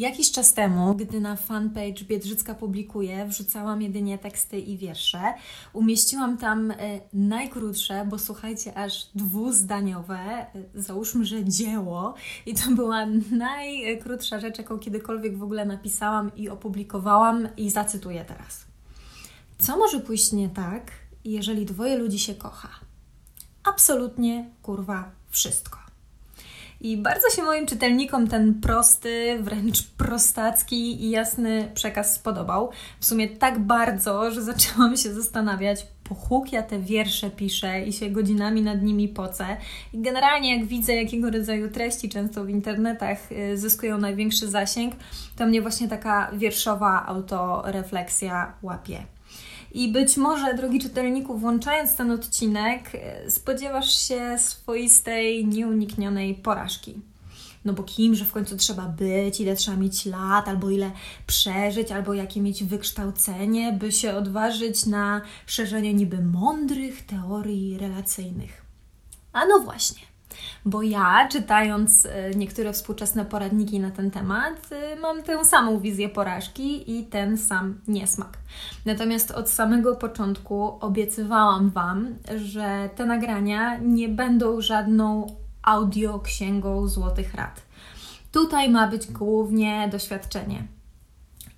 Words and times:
Jakiś 0.00 0.32
czas 0.32 0.54
temu, 0.54 0.94
gdy 0.94 1.20
na 1.20 1.36
fanpage 1.36 2.04
Biedrzycka 2.04 2.54
publikuje, 2.54 3.26
wrzucałam 3.26 3.82
jedynie 3.82 4.18
teksty 4.18 4.58
i 4.58 4.78
wiersze. 4.78 5.34
Umieściłam 5.72 6.38
tam 6.38 6.70
e, 6.70 6.76
najkrótsze, 7.12 8.06
bo 8.10 8.18
słuchajcie, 8.18 8.74
aż 8.74 9.06
dwuzdaniowe, 9.14 10.18
e, 10.18 10.46
załóżmy, 10.74 11.24
że 11.24 11.44
dzieło. 11.44 12.14
I 12.46 12.54
to 12.54 12.70
była 12.70 13.06
najkrótsza 13.30 14.40
rzecz, 14.40 14.58
jaką 14.58 14.78
kiedykolwiek 14.78 15.38
w 15.38 15.42
ogóle 15.42 15.64
napisałam 15.64 16.36
i 16.36 16.48
opublikowałam 16.48 17.48
i 17.56 17.70
zacytuję 17.70 18.24
teraz. 18.24 18.64
Co 19.58 19.76
może 19.76 20.00
pójść 20.00 20.32
nie 20.32 20.48
tak, 20.48 20.90
jeżeli 21.24 21.66
dwoje 21.66 21.98
ludzi 21.98 22.18
się 22.18 22.34
kocha? 22.34 22.70
Absolutnie, 23.64 24.50
kurwa, 24.62 25.10
wszystko. 25.30 25.89
I 26.80 26.96
bardzo 26.96 27.30
się 27.30 27.42
moim 27.42 27.66
czytelnikom 27.66 28.28
ten 28.28 28.60
prosty, 28.60 29.38
wręcz 29.40 29.82
prostacki 29.82 31.04
i 31.04 31.10
jasny 31.10 31.70
przekaz 31.74 32.14
spodobał. 32.14 32.70
W 33.00 33.06
sumie 33.06 33.28
tak 33.28 33.58
bardzo, 33.58 34.30
że 34.30 34.42
zaczęłam 34.42 34.96
się 34.96 35.14
zastanawiać, 35.14 35.86
po 36.04 36.14
huk 36.14 36.52
ja 36.52 36.62
te 36.62 36.78
wiersze 36.78 37.30
piszę 37.30 37.82
i 37.82 37.92
się 37.92 38.10
godzinami 38.10 38.62
nad 38.62 38.82
nimi 38.82 39.08
pocę. 39.08 39.56
I 39.92 40.00
generalnie 40.00 40.58
jak 40.58 40.66
widzę, 40.66 40.94
jakiego 40.94 41.30
rodzaju 41.30 41.70
treści 41.70 42.08
często 42.08 42.44
w 42.44 42.48
internetach 42.48 43.32
y, 43.32 43.58
zyskują 43.58 43.98
największy 43.98 44.48
zasięg, 44.48 44.94
to 45.36 45.46
mnie 45.46 45.62
właśnie 45.62 45.88
taka 45.88 46.30
wierszowa 46.32 47.06
autorefleksja 47.06 48.52
łapie. 48.62 49.04
I 49.72 49.92
być 49.92 50.16
może, 50.16 50.54
drogi 50.54 50.80
czytelniku, 50.80 51.38
włączając 51.38 51.96
ten 51.96 52.10
odcinek, 52.10 52.94
e, 52.94 53.30
spodziewasz 53.30 53.98
się 53.98 54.38
swoistej, 54.38 55.46
nieuniknionej 55.46 56.34
porażki. 56.34 56.94
No 57.64 57.72
bo 57.72 57.82
kimże 57.82 58.24
w 58.24 58.32
końcu 58.32 58.56
trzeba 58.56 58.82
być, 58.82 59.40
ile 59.40 59.56
trzeba 59.56 59.76
mieć 59.76 60.06
lat, 60.06 60.48
albo 60.48 60.70
ile 60.70 60.90
przeżyć, 61.26 61.92
albo 61.92 62.14
jakie 62.14 62.40
mieć 62.40 62.64
wykształcenie, 62.64 63.72
by 63.72 63.92
się 63.92 64.14
odważyć 64.14 64.86
na 64.86 65.20
szerzenie 65.46 65.94
niby 65.94 66.24
mądrych 66.24 67.06
teorii 67.06 67.78
relacyjnych. 67.78 68.64
A 69.32 69.46
no 69.46 69.60
właśnie. 69.60 70.09
Bo 70.64 70.82
ja, 70.82 71.28
czytając 71.28 72.06
e, 72.06 72.30
niektóre 72.30 72.72
współczesne 72.72 73.24
poradniki 73.24 73.80
na 73.80 73.90
ten 73.90 74.10
temat, 74.10 74.68
e, 74.72 74.96
mam 74.96 75.22
tę 75.22 75.44
samą 75.44 75.80
wizję 75.80 76.08
porażki 76.08 76.98
i 76.98 77.04
ten 77.04 77.38
sam 77.38 77.80
niesmak. 77.88 78.38
Natomiast 78.86 79.30
od 79.30 79.48
samego 79.48 79.96
początku 79.96 80.78
obiecywałam 80.80 81.70
Wam, 81.70 82.14
że 82.36 82.90
te 82.96 83.06
nagrania 83.06 83.78
nie 83.78 84.08
będą 84.08 84.60
żadną 84.60 85.26
audioksięgą 85.62 86.88
złotych 86.88 87.34
rad. 87.34 87.62
Tutaj 88.32 88.70
ma 88.70 88.88
być 88.88 89.06
głównie 89.06 89.88
doświadczenie 89.92 90.79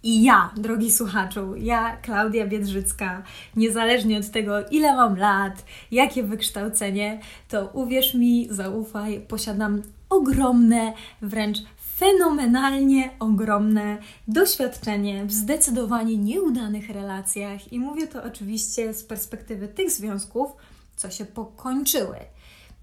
i 0.03 0.23
ja, 0.23 0.51
drogi 0.57 0.93
słuchaczu, 0.93 1.57
ja, 1.57 1.97
Klaudia 1.97 2.47
Biedrzycka, 2.47 3.23
niezależnie 3.57 4.19
od 4.19 4.31
tego, 4.31 4.69
ile 4.71 4.97
mam 4.97 5.17
lat, 5.17 5.65
jakie 5.91 6.23
wykształcenie, 6.23 7.21
to 7.49 7.71
uwierz 7.73 8.15
mi, 8.15 8.49
zaufaj, 8.51 9.21
posiadam 9.29 9.83
ogromne, 10.11 10.93
wręcz 11.23 11.59
fenomenalnie 11.97 13.11
ogromne 13.21 13.99
doświadczenie 14.29 15.25
w 15.27 15.33
zdecydowanie 15.33 16.17
nieudanych 16.17 16.91
relacjach 16.91 17.73
i 17.73 17.79
mówię 17.79 18.07
to 18.07 18.23
oczywiście 18.23 18.95
z 18.95 19.05
perspektywy 19.05 19.69
tych 19.69 19.91
związków, 19.91 20.53
co 20.97 21.11
się 21.11 21.25
pokończyły. 21.25 22.17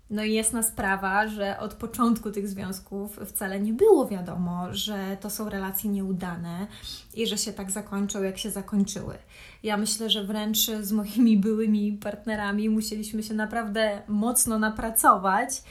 No 0.09 0.23
i 0.23 0.33
jasna 0.33 0.63
sprawa, 0.63 1.27
że 1.27 1.59
od 1.59 1.73
początku 1.73 2.31
tych 2.31 2.47
związków 2.47 3.19
wcale 3.25 3.59
nie 3.59 3.73
było 3.73 4.07
wiadomo, 4.07 4.67
że 4.71 5.17
to 5.21 5.29
są 5.29 5.49
relacje 5.49 5.89
nieudane 5.89 6.67
i 7.13 7.27
że 7.27 7.37
się 7.37 7.53
tak 7.53 7.71
zakończą, 7.71 8.23
jak 8.23 8.37
się 8.37 8.51
zakończyły. 8.51 9.17
Ja 9.63 9.77
myślę, 9.77 10.09
że 10.09 10.23
wręcz 10.23 10.57
z 10.81 10.91
moimi 10.91 11.37
byłymi 11.37 11.93
partnerami 11.93 12.69
musieliśmy 12.69 13.23
się 13.23 13.33
naprawdę 13.33 14.01
mocno 14.07 14.59
napracować 14.59 15.63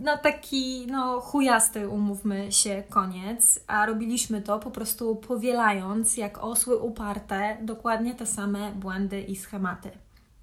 na 0.00 0.16
taki, 0.16 0.86
no, 0.86 1.20
chujasty, 1.20 1.88
umówmy 1.88 2.52
się, 2.52 2.82
koniec, 2.88 3.60
a 3.66 3.86
robiliśmy 3.86 4.42
to 4.42 4.58
po 4.58 4.70
prostu 4.70 5.16
powielając, 5.16 6.16
jak 6.16 6.38
osły 6.38 6.78
uparte, 6.78 7.56
dokładnie 7.62 8.14
te 8.14 8.26
same 8.26 8.72
błędy 8.72 9.20
i 9.20 9.36
schematy. 9.36 9.90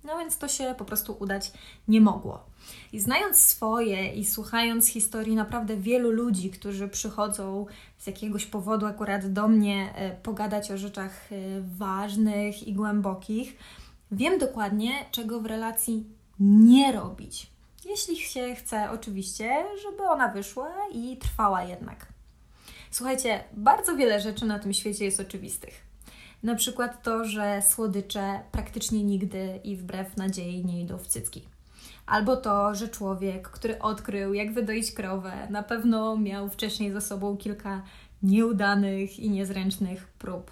No 0.04 0.18
więc 0.18 0.38
to 0.38 0.48
się 0.48 0.76
po 0.78 0.86
prostu 0.86 1.18
udać 1.20 1.52
nie 1.88 2.02
mogło. 2.02 2.53
I 2.94 3.00
znając 3.00 3.38
swoje 3.38 4.14
i 4.14 4.26
słuchając 4.26 4.88
historii 4.88 5.36
naprawdę 5.36 5.78
wielu 5.78 6.12
ludzi, 6.12 6.50
którzy 6.50 6.88
przychodzą 6.88 7.66
z 7.98 8.08
jakiegoś 8.08 8.46
powodu 8.46 8.86
akurat 8.86 9.34
do 9.34 9.48
mnie 9.48 9.94
e, 9.96 10.12
pogadać 10.12 10.72
o 10.72 10.78
rzeczach 10.78 11.32
e, 11.32 11.36
ważnych 11.78 12.68
i 12.68 12.74
głębokich, 12.74 13.58
wiem 14.12 14.40
dokładnie, 14.40 14.92
czego 15.12 15.40
w 15.40 15.46
relacji 15.46 16.04
nie 16.40 16.92
robić. 16.92 17.54
Jeśli 17.86 18.18
się 18.18 18.56
chce, 18.56 18.92
oczywiście, 18.92 19.66
żeby 19.84 20.04
ona 20.04 20.28
wyszła 20.28 20.74
i 20.94 21.18
trwała 21.18 21.64
jednak. 21.64 22.14
Słuchajcie, 22.92 23.44
bardzo 23.54 23.96
wiele 23.96 24.22
rzeczy 24.22 24.46
na 24.46 24.60
tym 24.60 24.74
świecie 24.74 25.06
jest 25.06 25.20
oczywistych. 25.20 25.82
Na 26.44 26.56
przykład 26.56 27.04
to, 27.04 27.26
że 27.26 27.62
słodycze 27.62 28.40
praktycznie 28.52 29.04
nigdy 29.04 29.60
i 29.64 29.76
wbrew 29.76 30.18
nadziei 30.18 30.66
nie 30.66 30.82
idą 30.82 30.98
w 30.98 31.08
cycki. 31.08 31.53
Albo 32.06 32.38
to, 32.38 32.76
że 32.76 32.88
człowiek, 32.88 33.50
który 33.50 33.80
odkrył, 33.80 34.34
jak 34.34 34.54
wydoić 34.54 34.92
krowę, 34.92 35.48
na 35.50 35.64
pewno 35.64 36.18
miał 36.18 36.50
wcześniej 36.50 36.92
za 36.92 37.02
sobą 37.02 37.38
kilka 37.38 37.82
nieudanych 38.24 39.20
i 39.20 39.30
niezręcznych 39.30 40.08
prób. 40.08 40.52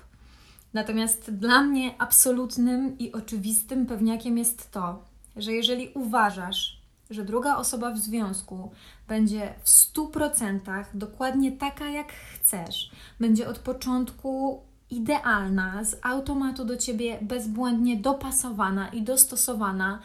Natomiast 0.73 1.31
dla 1.31 1.61
mnie 1.61 1.95
absolutnym 2.01 2.97
i 2.97 3.11
oczywistym 3.11 3.85
pewniakiem 3.85 4.37
jest 4.37 4.71
to, 4.71 5.03
że 5.35 5.53
jeżeli 5.53 5.91
uważasz, 5.93 6.81
że 7.09 7.25
druga 7.25 7.55
osoba 7.55 7.91
w 7.91 7.97
związku 7.97 8.71
będzie 9.07 9.53
w 9.63 9.69
100% 9.69 10.85
dokładnie 10.93 11.51
taka, 11.51 11.89
jak 11.89 12.11
chcesz, 12.11 12.91
będzie 13.19 13.47
od 13.47 13.59
początku 13.59 14.61
idealna, 14.89 15.83
z 15.83 15.95
automatu 16.01 16.65
do 16.65 16.77
ciebie 16.77 17.17
bezbłędnie 17.21 17.97
dopasowana 17.97 18.89
i 18.89 19.01
dostosowana, 19.01 19.99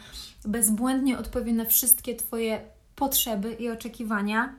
bezbłędnie 0.47 1.17
odpowie 1.17 1.53
na 1.53 1.65
wszystkie 1.65 2.15
Twoje 2.15 2.61
potrzeby 2.95 3.53
i 3.53 3.69
oczekiwania, 3.69 4.55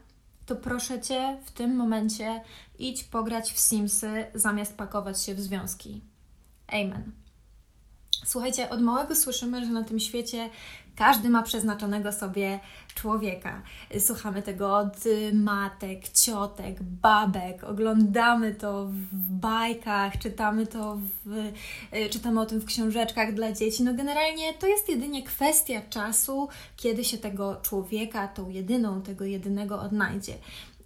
to 0.47 0.57
proszę 0.57 1.01
Cię 1.01 1.39
w 1.45 1.51
tym 1.51 1.77
momencie 1.77 2.41
idź 2.79 3.05
pograć 3.05 3.53
w 3.53 3.59
Simsy 3.59 4.27
zamiast 4.35 4.77
pakować 4.77 5.23
się 5.23 5.35
w 5.35 5.41
związki. 5.41 6.01
Amen. 6.67 7.13
Słuchajcie, 8.27 8.71
od 8.71 8.81
małego 8.81 9.17
słyszymy, 9.17 9.65
że 9.65 9.73
na 9.73 9.85
tym 9.85 10.01
świecie 10.01 10.51
każdy 10.97 11.29
ma 11.29 11.43
przeznaczonego 11.43 12.13
sobie 12.13 12.61
człowieka. 12.95 13.63
Słuchamy 14.01 14.43
tego 14.43 14.77
od 14.77 14.97
matek, 15.33 16.09
ciotek, 16.09 16.83
babek, 16.83 17.65
oglądamy 17.65 18.55
to 18.55 18.87
w 19.13 19.31
bajkach, 19.41 20.19
czytamy 20.19 20.67
to 20.67 20.99
w, 21.25 21.53
czytamy 22.11 22.41
o 22.41 22.47
tym 22.47 22.61
w 22.61 22.65
książeczkach 22.65 23.35
dla 23.35 23.53
dzieci. 23.53 23.83
No 23.83 23.95
generalnie 23.95 24.55
to 24.55 24.67
jest 24.67 24.89
jedynie 24.89 25.23
kwestia 25.23 25.83
czasu, 25.91 26.49
kiedy 26.77 27.05
się 27.05 27.19
tego 27.19 27.57
człowieka, 27.63 28.29
tą 28.29 28.51
jedyną, 28.51 29.03
tego 29.03 29.25
jedynego 29.25 29.81
odnajdzie. 29.81 30.35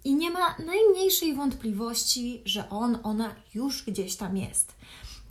I 0.03 0.15
nie 0.15 0.31
ma 0.31 0.55
najmniejszej 0.65 1.33
wątpliwości, 1.33 2.41
że 2.45 2.69
on, 2.69 2.97
ona 3.03 3.35
już 3.53 3.83
gdzieś 3.83 4.15
tam 4.15 4.37
jest. 4.37 4.75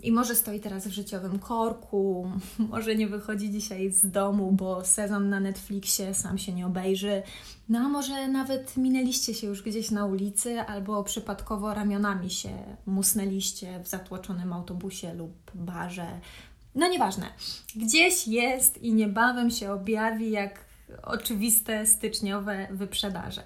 I 0.02 0.12
może 0.12 0.34
stoi 0.34 0.60
teraz 0.60 0.86
w 0.86 0.92
życiowym 0.92 1.38
korku, 1.38 2.30
może 2.70 2.96
nie 2.96 3.06
wychodzi 3.06 3.50
dzisiaj 3.50 3.90
z 3.90 4.10
domu, 4.10 4.52
bo 4.52 4.84
sezon 4.84 5.28
na 5.28 5.40
Netflixie 5.40 6.14
sam 6.14 6.38
się 6.38 6.52
nie 6.52 6.66
obejrzy. 6.66 7.22
No 7.68 7.78
a 7.78 7.88
może 7.88 8.28
nawet 8.28 8.76
minęliście 8.76 9.34
się 9.34 9.46
już 9.46 9.62
gdzieś 9.62 9.90
na 9.90 10.06
ulicy, 10.06 10.60
albo 10.60 11.04
przypadkowo 11.04 11.74
ramionami 11.74 12.31
się 12.31 12.50
musnęliście 12.87 13.81
w 13.84 13.88
zatłoczonym 13.88 14.52
autobusie 14.52 15.14
lub 15.14 15.32
barze. 15.54 16.20
No 16.75 16.88
nieważne. 16.88 17.26
Gdzieś 17.76 18.28
jest 18.28 18.82
i 18.82 18.93
niebawem 18.93 19.50
się 19.50 19.72
objawi 19.72 20.31
jak 20.31 20.64
oczywiste 21.02 21.87
styczniowe 21.87 22.69
wyprzedaże. 22.70 23.43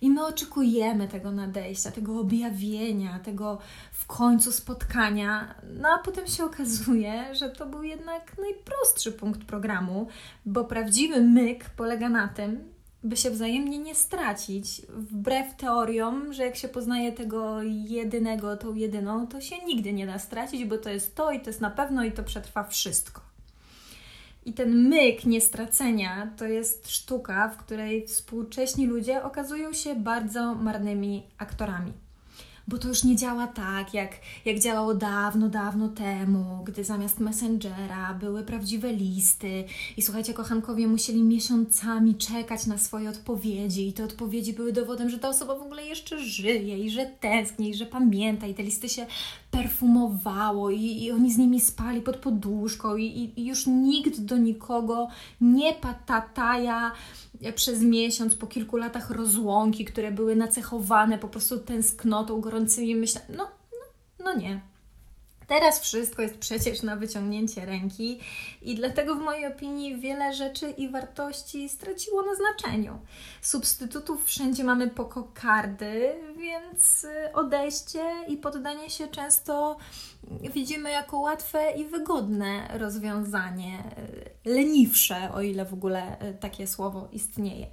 I 0.00 0.10
my 0.10 0.26
oczekujemy 0.26 1.08
tego 1.08 1.32
nadejścia, 1.32 1.90
tego 1.90 2.20
objawienia, 2.20 3.18
tego 3.18 3.58
w 3.92 4.06
końcu 4.06 4.52
spotkania. 4.52 5.54
No 5.80 5.88
a 5.88 5.98
potem 5.98 6.26
się 6.26 6.44
okazuje, 6.44 7.34
że 7.34 7.50
to 7.50 7.66
był 7.66 7.82
jednak 7.82 8.38
najprostszy 8.38 9.12
punkt 9.12 9.44
programu, 9.44 10.08
bo 10.46 10.64
prawdziwy 10.64 11.20
myk 11.20 11.70
polega 11.76 12.08
na 12.08 12.28
tym, 12.28 12.76
by 13.04 13.16
się 13.16 13.30
wzajemnie 13.30 13.78
nie 13.78 13.94
stracić, 13.94 14.82
wbrew 14.88 15.54
teoriom, 15.56 16.32
że 16.32 16.44
jak 16.44 16.56
się 16.56 16.68
poznaje 16.68 17.12
tego 17.12 17.62
jedynego, 17.62 18.56
tą 18.56 18.74
jedyną, 18.74 19.26
to 19.26 19.40
się 19.40 19.64
nigdy 19.64 19.92
nie 19.92 20.06
da 20.06 20.18
stracić, 20.18 20.64
bo 20.64 20.78
to 20.78 20.90
jest 20.90 21.14
to 21.14 21.30
i 21.30 21.40
to 21.40 21.50
jest 21.50 21.60
na 21.60 21.70
pewno 21.70 22.04
i 22.04 22.12
to 22.12 22.22
przetrwa 22.22 22.64
wszystko. 22.64 23.25
I 24.46 24.52
ten 24.52 24.88
myk 24.88 25.24
niestracenia 25.24 26.30
to 26.36 26.44
jest 26.44 26.90
sztuka, 26.90 27.48
w 27.48 27.56
której 27.56 28.06
współcześni 28.06 28.86
ludzie 28.86 29.22
okazują 29.22 29.72
się 29.72 29.94
bardzo 29.94 30.54
marnymi 30.54 31.22
aktorami. 31.38 31.92
bo 32.68 32.78
to 32.78 32.88
już 32.88 33.04
nie 33.04 33.16
działa 33.16 33.46
tak, 33.46 33.94
jak, 33.94 34.10
jak 34.44 34.58
działało 34.58 34.94
dawno, 34.94 35.48
dawno 35.48 35.88
temu, 35.88 36.64
gdy 36.64 36.84
zamiast 36.84 37.20
Messengera 37.20 38.14
były 38.14 38.42
prawdziwe 38.42 38.92
listy. 38.92 39.64
I 39.96 40.02
słuchajcie, 40.02 40.34
kochankowie 40.34 40.86
musieli 40.86 41.22
miesiącami 41.22 42.14
czekać 42.14 42.66
na 42.66 42.78
swoje 42.78 43.10
odpowiedzi. 43.10 43.88
I 43.88 43.92
te 43.92 44.04
odpowiedzi 44.04 44.52
były 44.52 44.72
dowodem, 44.72 45.10
że 45.10 45.18
ta 45.18 45.28
osoba 45.28 45.54
w 45.54 45.62
ogóle 45.62 45.86
jeszcze 45.86 46.18
żyje 46.18 46.78
i 46.78 46.90
że 46.90 47.06
tęskni, 47.20 47.70
i 47.70 47.74
że 47.74 47.86
pamięta. 47.86 48.46
I 48.46 48.54
te 48.54 48.62
listy 48.62 48.88
się 48.88 49.06
perfumowało 49.56 50.70
i, 50.70 51.04
i 51.04 51.12
oni 51.12 51.32
z 51.32 51.38
nimi 51.38 51.60
spali 51.60 52.00
pod 52.00 52.16
poduszką 52.16 52.96
i, 52.96 53.32
i, 53.36 53.46
już 53.46 53.66
nikt 53.66 54.20
do 54.20 54.36
nikogo 54.36 55.08
nie 55.40 55.74
patataja 55.74 56.92
przez 57.54 57.82
miesiąc, 57.82 58.34
po 58.34 58.46
kilku 58.46 58.76
latach 58.76 59.10
rozłąki, 59.10 59.84
które 59.84 60.12
były 60.12 60.36
nacechowane 60.36 61.18
po 61.18 61.28
prostu 61.28 61.58
tęsknotą, 61.58 62.40
gorącymi 62.40 62.96
myślami. 62.96 63.26
No, 63.36 63.48
no, 63.72 64.24
no 64.24 64.40
nie. 64.40 64.60
Teraz 65.46 65.80
wszystko 65.80 66.22
jest 66.22 66.38
przecież 66.38 66.82
na 66.82 66.96
wyciągnięcie 66.96 67.66
ręki 67.66 68.20
i 68.62 68.74
dlatego 68.74 69.14
w 69.14 69.20
mojej 69.20 69.46
opinii 69.46 69.96
wiele 69.96 70.34
rzeczy 70.34 70.70
i 70.70 70.88
wartości 70.88 71.68
straciło 71.68 72.22
na 72.22 72.32
znaczeniu. 72.34 72.98
Substytutów 73.42 74.24
wszędzie 74.24 74.64
mamy 74.64 74.90
po 74.90 75.04
kokardy, 75.04 76.14
więc 76.38 77.04
y, 77.04 77.32
odejście 77.32 78.00
i 78.28 78.36
poddanie 78.36 78.90
się 78.90 79.08
często 79.08 79.76
widzimy 80.54 80.90
jako 80.90 81.18
łatwe 81.18 81.72
i 81.76 81.84
wygodne 81.84 82.68
rozwiązanie, 82.78 83.78
y, 84.44 84.50
leniwsze, 84.50 85.32
o 85.34 85.42
ile 85.42 85.64
w 85.64 85.72
ogóle 85.72 86.22
y, 86.22 86.34
takie 86.34 86.66
słowo 86.66 87.08
istnieje. 87.12 87.66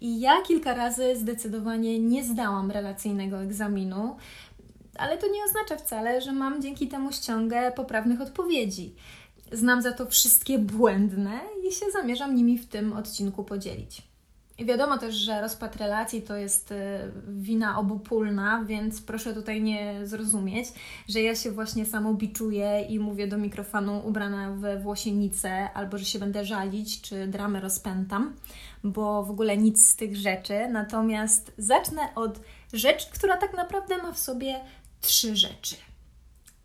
I 0.00 0.20
ja 0.20 0.42
kilka 0.42 0.74
razy 0.74 1.16
zdecydowanie 1.16 1.98
nie 1.98 2.24
zdałam 2.24 2.70
relacyjnego 2.70 3.42
egzaminu, 3.42 4.16
ale 4.98 5.18
to 5.18 5.26
nie 5.26 5.44
oznacza 5.44 5.76
wcale, 5.76 6.20
że 6.20 6.32
mam 6.32 6.62
dzięki 6.62 6.88
temu 6.88 7.12
ściągę 7.12 7.72
poprawnych 7.72 8.20
odpowiedzi. 8.20 8.94
Znam 9.52 9.82
za 9.82 9.92
to 9.92 10.06
wszystkie 10.06 10.58
błędne 10.58 11.40
i 11.68 11.72
się 11.72 11.86
zamierzam 11.92 12.34
nimi 12.36 12.58
w 12.58 12.68
tym 12.68 12.92
odcinku 12.92 13.44
podzielić. 13.44 14.02
Wiadomo 14.58 14.98
też, 14.98 15.14
że 15.14 15.40
rozpad 15.40 15.76
relacji 15.76 16.22
to 16.22 16.36
jest 16.36 16.72
y, 16.72 16.74
wina 17.28 17.78
obopólna, 17.78 18.64
więc 18.66 19.02
proszę 19.02 19.34
tutaj 19.34 19.62
nie 19.62 20.06
zrozumieć, 20.06 20.66
że 21.08 21.22
ja 21.22 21.34
się 21.34 21.50
właśnie 21.50 21.86
samobiczuję 21.86 22.80
i 22.88 22.98
mówię 22.98 23.26
do 23.26 23.38
mikrofonu 23.38 24.02
ubrana 24.06 24.50
we 24.50 24.78
włosienicę, 24.78 25.70
albo 25.74 25.98
że 25.98 26.04
się 26.04 26.18
będę 26.18 26.44
żalić, 26.44 27.00
czy 27.00 27.26
dramę 27.26 27.60
rozpętam, 27.60 28.34
bo 28.84 29.24
w 29.24 29.30
ogóle 29.30 29.56
nic 29.56 29.88
z 29.88 29.96
tych 29.96 30.16
rzeczy. 30.16 30.68
Natomiast 30.68 31.52
zacznę 31.58 32.02
od 32.14 32.40
rzeczy, 32.72 33.06
która 33.14 33.36
tak 33.36 33.56
naprawdę 33.56 33.98
ma 33.98 34.12
w 34.12 34.18
sobie 34.18 34.60
trzy 35.04 35.36
rzeczy. 35.36 35.76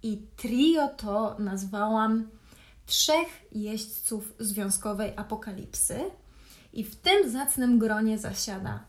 I 0.03 0.21
trio 0.35 0.87
to 0.87 1.35
nazwałam 1.39 2.29
trzech 2.85 3.27
jeźdźców 3.51 4.33
związkowej 4.39 5.13
apokalipsy. 5.15 5.99
I 6.73 6.83
w 6.83 6.95
tym 6.95 7.29
zacnym 7.29 7.79
gronie 7.79 8.17
zasiada 8.17 8.83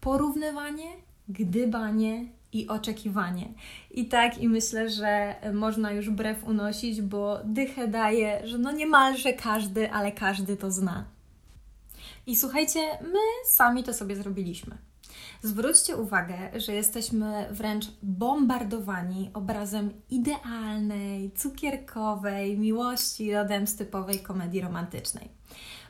porównywanie, 0.00 0.90
gdybanie 1.28 2.28
i 2.52 2.68
oczekiwanie. 2.68 3.48
I 3.90 4.08
tak, 4.08 4.38
i 4.38 4.48
myślę, 4.48 4.90
że 4.90 5.34
można 5.52 5.92
już 5.92 6.10
brew 6.10 6.44
unosić, 6.44 7.02
bo 7.02 7.40
dychę 7.44 7.88
daje, 7.88 8.46
że 8.46 8.58
no 8.58 8.72
niemalże 8.72 9.32
każdy, 9.32 9.90
ale 9.90 10.12
każdy 10.12 10.56
to 10.56 10.70
zna. 10.70 11.04
I 12.26 12.36
słuchajcie, 12.36 12.80
my 13.02 13.20
sami 13.44 13.84
to 13.84 13.94
sobie 13.94 14.16
zrobiliśmy. 14.16 14.78
Zwróćcie 15.42 15.96
uwagę, 15.96 16.36
że 16.60 16.74
jesteśmy 16.74 17.46
wręcz 17.50 17.86
bombardowani 18.02 19.30
obrazem 19.34 19.90
idealnej, 20.10 21.30
cukierkowej 21.30 22.58
miłości 22.58 23.34
rodem 23.34 23.66
z 23.66 23.76
typowej 23.76 24.18
komedii 24.18 24.60
romantycznej. 24.60 25.28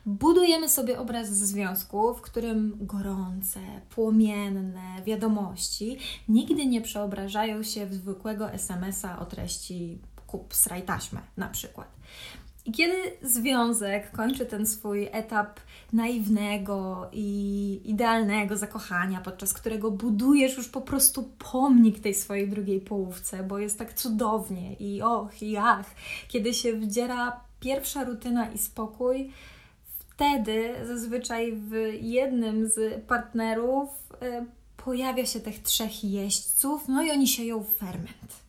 Budujemy 0.06 0.68
sobie 0.68 0.98
obraz 0.98 1.28
związku, 1.28 2.14
w 2.14 2.20
którym 2.20 2.78
gorące, 2.80 3.60
płomienne 3.90 5.02
wiadomości 5.04 5.98
nigdy 6.28 6.66
nie 6.66 6.80
przeobrażają 6.80 7.62
się 7.62 7.86
w 7.86 7.94
zwykłego 7.94 8.50
SMS-a 8.50 9.18
o 9.18 9.26
treści 9.26 9.98
kup 10.26 10.54
sraj 10.54 10.82
na 11.36 11.48
przykład. 11.48 11.88
I 12.66 12.72
kiedy 12.72 12.94
związek 13.22 14.10
kończy 14.10 14.46
ten 14.46 14.66
swój 14.66 15.08
etap 15.12 15.60
naiwnego 15.92 17.08
i 17.12 17.80
idealnego 17.84 18.56
zakochania, 18.56 19.20
podczas 19.20 19.52
którego 19.52 19.90
budujesz 19.90 20.56
już 20.56 20.68
po 20.68 20.80
prostu 20.80 21.30
pomnik 21.52 22.00
tej 22.00 22.14
swojej 22.14 22.48
drugiej 22.48 22.80
połówce, 22.80 23.42
bo 23.42 23.58
jest 23.58 23.78
tak 23.78 23.94
cudownie 23.94 24.74
i 24.74 25.02
och, 25.02 25.42
i 25.42 25.56
ach, 25.56 25.94
kiedy 26.28 26.54
się 26.54 26.72
wdziera 26.72 27.40
pierwsza 27.60 28.04
rutyna 28.04 28.50
i 28.50 28.58
spokój, 28.58 29.30
wtedy 29.98 30.74
zazwyczaj 30.86 31.52
w 31.52 31.72
jednym 32.00 32.68
z 32.68 33.04
partnerów 33.04 33.88
y, 34.22 34.46
pojawia 34.76 35.26
się 35.26 35.40
tych 35.40 35.62
trzech 35.62 36.04
jeźdźców, 36.04 36.88
no 36.88 37.02
i 37.02 37.10
oni 37.10 37.28
sieją 37.28 37.64
ferment. 37.64 38.45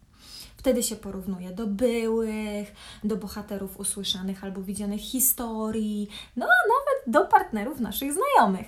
Wtedy 0.67 0.83
się 0.83 0.95
porównuje 0.95 1.51
do 1.51 1.67
byłych, 1.67 2.75
do 3.03 3.17
bohaterów 3.17 3.79
usłyszanych 3.79 4.43
albo 4.43 4.61
widzianych 4.61 5.01
historii, 5.01 6.07
no 6.35 6.45
a 6.45 6.57
nawet 6.67 7.13
do 7.13 7.25
partnerów 7.25 7.79
naszych 7.79 8.13
znajomych. 8.13 8.67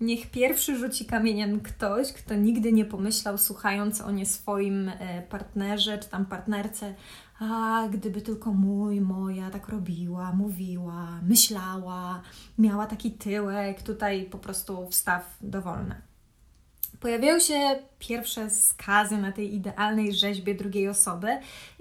Niech 0.00 0.30
pierwszy 0.30 0.76
rzuci 0.76 1.04
kamieniem 1.04 1.60
ktoś, 1.60 2.12
kto 2.12 2.34
nigdy 2.34 2.72
nie 2.72 2.84
pomyślał, 2.84 3.38
słuchając 3.38 4.00
o 4.00 4.10
nie 4.10 4.26
swoim 4.26 4.88
e, 4.88 5.22
partnerze 5.22 5.98
czy 5.98 6.08
tam 6.08 6.26
partnerce, 6.26 6.94
a 7.40 7.88
gdyby 7.92 8.22
tylko 8.22 8.52
mój, 8.52 9.00
moja 9.00 9.50
tak 9.50 9.68
robiła, 9.68 10.32
mówiła, 10.32 11.20
myślała, 11.22 12.22
miała 12.58 12.86
taki 12.86 13.12
tyłek, 13.12 13.82
tutaj 13.82 14.24
po 14.24 14.38
prostu 14.38 14.86
wstaw 14.90 15.36
dowolny. 15.40 16.09
Pojawiają 17.00 17.38
się 17.38 17.78
pierwsze 17.98 18.50
skazy 18.50 19.16
na 19.16 19.32
tej 19.32 19.54
idealnej 19.54 20.14
rzeźbie 20.14 20.54
drugiej 20.54 20.88
osoby 20.88 21.28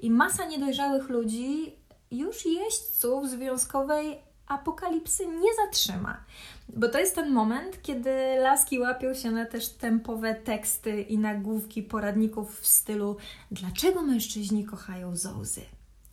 i 0.02 0.12
masa 0.12 0.46
niedojrzałych 0.46 1.10
ludzi 1.10 1.74
już 2.12 2.46
jeźdźców 2.46 3.30
związkowej 3.30 4.20
apokalipsy 4.48 5.28
nie 5.28 5.50
zatrzyma. 5.66 6.24
Bo 6.70 6.90
to 6.90 7.00
jest 7.00 7.16
ten 7.16 7.32
moment, 7.32 7.82
kiedy 7.82 8.12
laski 8.40 8.80
łapią 8.80 9.14
się 9.14 9.32
na 9.32 9.46
też 9.46 9.70
tempowe 9.70 10.36
teksty 10.36 11.02
i 11.02 11.18
nagłówki 11.18 11.84
poradników 11.84 12.60
w 12.60 12.68
stylu 12.68 13.18
Dlaczego 13.52 14.02
mężczyźni 14.02 14.66
kochają 14.66 15.16
zołzy? 15.16 15.62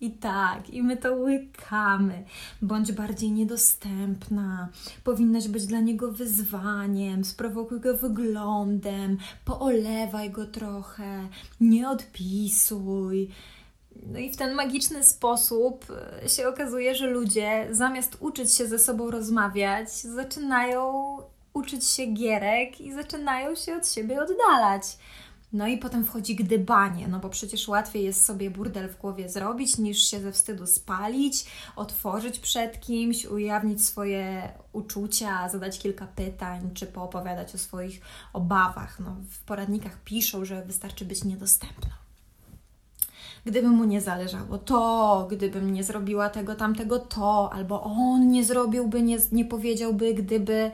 I 0.01 0.11
tak, 0.11 0.69
i 0.69 0.83
my 0.83 0.97
to 0.97 1.13
łykamy. 1.13 2.23
Bądź 2.61 2.91
bardziej 2.91 3.31
niedostępna. 3.31 4.69
Powinnaś 5.03 5.47
być 5.47 5.65
dla 5.65 5.79
niego 5.79 6.11
wyzwaniem. 6.11 7.25
Sprowokuj 7.25 7.79
go 7.79 7.97
wyglądem. 7.97 9.17
Poolewaj 9.45 10.31
go 10.31 10.45
trochę. 10.45 11.27
Nie 11.61 11.89
odpisuj. 11.89 13.29
No 14.05 14.19
i 14.19 14.31
w 14.31 14.37
ten 14.37 14.53
magiczny 14.53 15.03
sposób 15.03 15.85
e, 16.23 16.29
się 16.29 16.47
okazuje, 16.47 16.95
że 16.95 17.07
ludzie 17.07 17.67
zamiast 17.71 18.17
uczyć 18.19 18.53
się 18.53 18.67
ze 18.67 18.79
sobą 18.79 19.11
rozmawiać, 19.11 19.89
zaczynają 19.91 20.93
uczyć 21.53 21.85
się 21.85 22.05
gierek 22.05 22.81
i 22.81 22.93
zaczynają 22.93 23.55
się 23.55 23.75
od 23.75 23.87
siebie 23.87 24.21
oddalać. 24.21 24.83
No 25.53 25.67
i 25.67 25.77
potem 25.77 26.05
wchodzi 26.05 26.35
gdybanie, 26.35 27.07
no 27.07 27.19
bo 27.19 27.29
przecież 27.29 27.67
łatwiej 27.67 28.03
jest 28.03 28.25
sobie 28.25 28.51
burdel 28.51 28.89
w 28.89 28.97
głowie 28.97 29.29
zrobić, 29.29 29.77
niż 29.77 29.97
się 30.03 30.19
ze 30.19 30.31
wstydu 30.31 30.67
spalić, 30.67 31.45
otworzyć 31.75 32.39
przed 32.39 32.79
kimś, 32.79 33.25
ujawnić 33.25 33.85
swoje 33.85 34.49
uczucia, 34.73 35.49
zadać 35.49 35.79
kilka 35.79 36.07
pytań, 36.07 36.69
czy 36.73 36.87
poopowiadać 36.87 37.55
o 37.55 37.57
swoich 37.57 38.01
obawach. 38.33 38.99
No, 38.99 39.15
w 39.29 39.39
poradnikach 39.39 40.03
piszą, 40.03 40.45
że 40.45 40.65
wystarczy 40.65 41.05
być 41.05 41.23
niedostępną. 41.23 41.89
Gdyby 43.45 43.67
mu 43.67 43.83
nie 43.83 44.01
zależało 44.01 44.57
to, 44.57 45.27
gdybym 45.31 45.73
nie 45.73 45.83
zrobiła 45.83 46.29
tego, 46.29 46.55
tamtego 46.55 46.99
to, 46.99 47.53
albo 47.53 47.83
on 47.83 48.27
nie 48.31 48.45
zrobiłby, 48.45 49.01
nie, 49.01 49.17
nie 49.31 49.45
powiedziałby, 49.45 50.13
gdyby. 50.13 50.71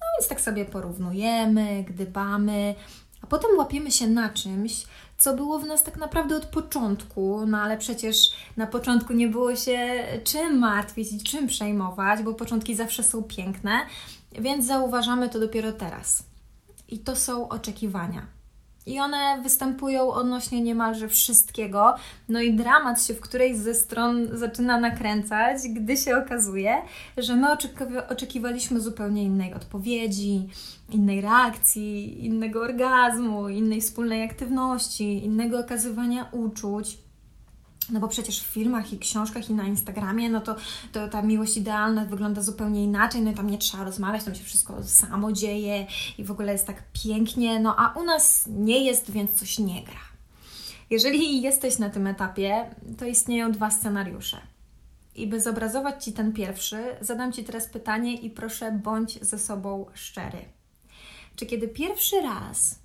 No 0.00 0.06
więc 0.18 0.28
tak 0.28 0.40
sobie 0.40 0.64
porównujemy, 0.64 1.84
gdybamy, 1.88 2.74
a 3.22 3.26
potem 3.26 3.50
łapiemy 3.58 3.90
się 3.90 4.06
na 4.06 4.28
czymś, 4.28 4.86
co 5.18 5.36
było 5.36 5.58
w 5.58 5.66
nas 5.66 5.82
tak 5.82 5.96
naprawdę 5.96 6.36
od 6.36 6.46
początku, 6.46 7.46
no 7.46 7.58
ale 7.58 7.78
przecież 7.78 8.30
na 8.56 8.66
początku 8.66 9.12
nie 9.12 9.28
było 9.28 9.56
się 9.56 10.04
czym 10.24 10.58
martwić 10.58 11.12
i 11.12 11.22
czym 11.22 11.46
przejmować, 11.46 12.22
bo 12.22 12.34
początki 12.34 12.74
zawsze 12.74 13.02
są 13.02 13.22
piękne, 13.22 13.80
więc 14.32 14.66
zauważamy 14.66 15.28
to 15.28 15.40
dopiero 15.40 15.72
teraz. 15.72 16.22
I 16.88 16.98
to 16.98 17.16
są 17.16 17.48
oczekiwania. 17.48 18.26
I 18.86 19.00
one 19.00 19.40
występują 19.42 20.12
odnośnie 20.12 20.62
niemalże 20.62 21.08
wszystkiego. 21.08 21.94
No 22.28 22.40
i 22.40 22.54
dramat 22.54 23.02
się 23.04 23.14
w 23.14 23.20
którejś 23.20 23.56
ze 23.56 23.74
stron 23.74 24.28
zaczyna 24.32 24.80
nakręcać, 24.80 25.58
gdy 25.74 25.96
się 25.96 26.16
okazuje, 26.16 26.82
że 27.16 27.36
my 27.36 27.46
oczekiwaliśmy 28.08 28.80
zupełnie 28.80 29.24
innej 29.24 29.54
odpowiedzi, 29.54 30.48
innej 30.90 31.20
reakcji, 31.20 32.24
innego 32.26 32.60
orgazmu, 32.60 33.48
innej 33.48 33.80
wspólnej 33.80 34.24
aktywności, 34.24 35.24
innego 35.24 35.58
okazywania 35.58 36.28
uczuć. 36.32 36.98
No 37.90 38.00
bo 38.00 38.08
przecież 38.08 38.40
w 38.40 38.46
filmach 38.46 38.92
i 38.92 38.98
książkach 38.98 39.50
i 39.50 39.54
na 39.54 39.64
Instagramie, 39.64 40.30
no 40.30 40.40
to, 40.40 40.56
to 40.92 41.08
ta 41.08 41.22
miłość 41.22 41.56
idealna 41.56 42.04
wygląda 42.04 42.42
zupełnie 42.42 42.84
inaczej, 42.84 43.22
no 43.22 43.30
i 43.30 43.34
tam 43.34 43.50
nie 43.50 43.58
trzeba 43.58 43.84
rozmawiać, 43.84 44.24
tam 44.24 44.34
się 44.34 44.44
wszystko 44.44 44.82
samo 44.82 45.32
dzieje 45.32 45.86
i 46.18 46.24
w 46.24 46.30
ogóle 46.30 46.52
jest 46.52 46.66
tak 46.66 46.82
pięknie, 47.04 47.60
no 47.60 47.76
a 47.78 48.00
u 48.00 48.04
nas 48.04 48.44
nie 48.46 48.84
jest, 48.84 49.10
więc 49.10 49.30
coś 49.30 49.58
nie 49.58 49.82
gra. 49.82 50.00
Jeżeli 50.90 51.42
jesteś 51.42 51.78
na 51.78 51.90
tym 51.90 52.06
etapie, 52.06 52.74
to 52.98 53.06
istnieją 53.06 53.52
dwa 53.52 53.70
scenariusze. 53.70 54.40
I 55.14 55.26
by 55.26 55.40
zobrazować 55.40 56.04
Ci 56.04 56.12
ten 56.12 56.32
pierwszy, 56.32 56.84
zadam 57.00 57.32
Ci 57.32 57.44
teraz 57.44 57.66
pytanie 57.66 58.14
i 58.14 58.30
proszę 58.30 58.72
bądź 58.72 59.24
ze 59.24 59.38
sobą 59.38 59.86
szczery. 59.94 60.38
Czy 61.36 61.46
kiedy 61.46 61.68
pierwszy 61.68 62.20
raz 62.20 62.81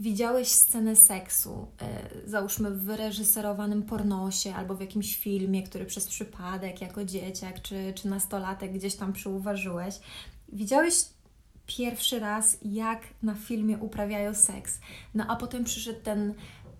widziałeś 0.00 0.48
scenę 0.48 0.96
seksu, 0.96 1.66
yy, 1.80 2.28
załóżmy 2.30 2.70
w 2.70 2.82
wyreżyserowanym 2.82 3.82
pornosie 3.82 4.54
albo 4.54 4.74
w 4.74 4.80
jakimś 4.80 5.16
filmie, 5.16 5.62
który 5.62 5.84
przez 5.84 6.06
przypadek 6.06 6.80
jako 6.80 7.04
dzieciak 7.04 7.62
czy, 7.62 7.92
czy 7.94 8.08
nastolatek 8.08 8.72
gdzieś 8.72 8.94
tam 8.94 9.12
przyuważyłeś, 9.12 9.94
widziałeś 10.52 10.94
pierwszy 11.66 12.18
raz, 12.18 12.58
jak 12.62 13.00
na 13.22 13.34
filmie 13.34 13.78
uprawiają 13.78 14.34
seks, 14.34 14.80
no 15.14 15.24
a 15.28 15.36
potem 15.36 15.64
przyszedł 15.64 16.00
ten 16.02 16.34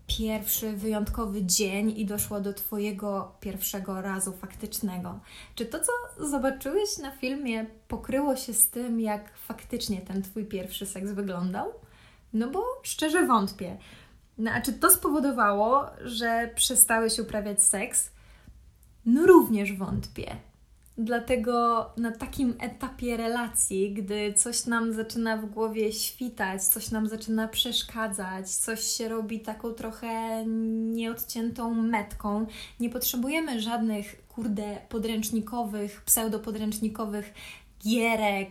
pierwszy 0.06 0.72
wyjątkowy 0.72 1.44
dzień 1.44 1.98
i 1.98 2.06
doszło 2.06 2.40
do 2.40 2.52
Twojego 2.54 3.36
pierwszego 3.40 4.00
razu 4.00 4.32
faktycznego. 4.32 5.20
Czy 5.54 5.66
to, 5.66 5.78
co 5.80 5.92
zobaczyłeś 6.28 6.98
na 6.98 7.10
filmie, 7.10 7.66
pokryło 7.88 8.36
się 8.36 8.54
z 8.54 8.70
tym, 8.70 9.00
jak 9.00 9.38
faktycznie 9.38 10.00
ten 10.00 10.22
Twój 10.22 10.44
pierwszy 10.44 10.86
seks 10.86 11.10
wyglądał? 11.10 11.72
No 12.32 12.50
bo 12.50 12.64
szczerze 12.82 13.26
wątpię. 13.26 13.76
No, 14.38 14.50
a 14.50 14.60
czy 14.60 14.72
to 14.72 14.90
spowodowało, 14.90 15.86
że 16.04 16.50
przestałeś 16.54 17.18
uprawiać 17.18 17.62
seks? 17.62 18.10
No 19.06 19.26
również 19.26 19.72
wątpię. 19.72 20.36
Dlatego 20.98 21.86
na 21.96 22.12
takim 22.12 22.54
etapie 22.60 23.16
relacji, 23.16 23.94
gdy 23.94 24.32
coś 24.32 24.66
nam 24.66 24.92
zaczyna 24.92 25.36
w 25.36 25.46
głowie 25.46 25.92
świtać, 25.92 26.64
coś 26.64 26.90
nam 26.90 27.08
zaczyna 27.08 27.48
przeszkadzać, 27.48 28.50
coś 28.50 28.80
się 28.84 29.08
robi 29.08 29.40
taką 29.40 29.70
trochę 29.72 30.44
nieodciętą 30.92 31.74
metką, 31.74 32.46
nie 32.80 32.90
potrzebujemy 32.90 33.60
żadnych, 33.60 34.28
kurde, 34.28 34.78
podręcznikowych, 34.88 36.02
pseudopodręcznikowych 36.02 37.34
gierek, 37.84 38.50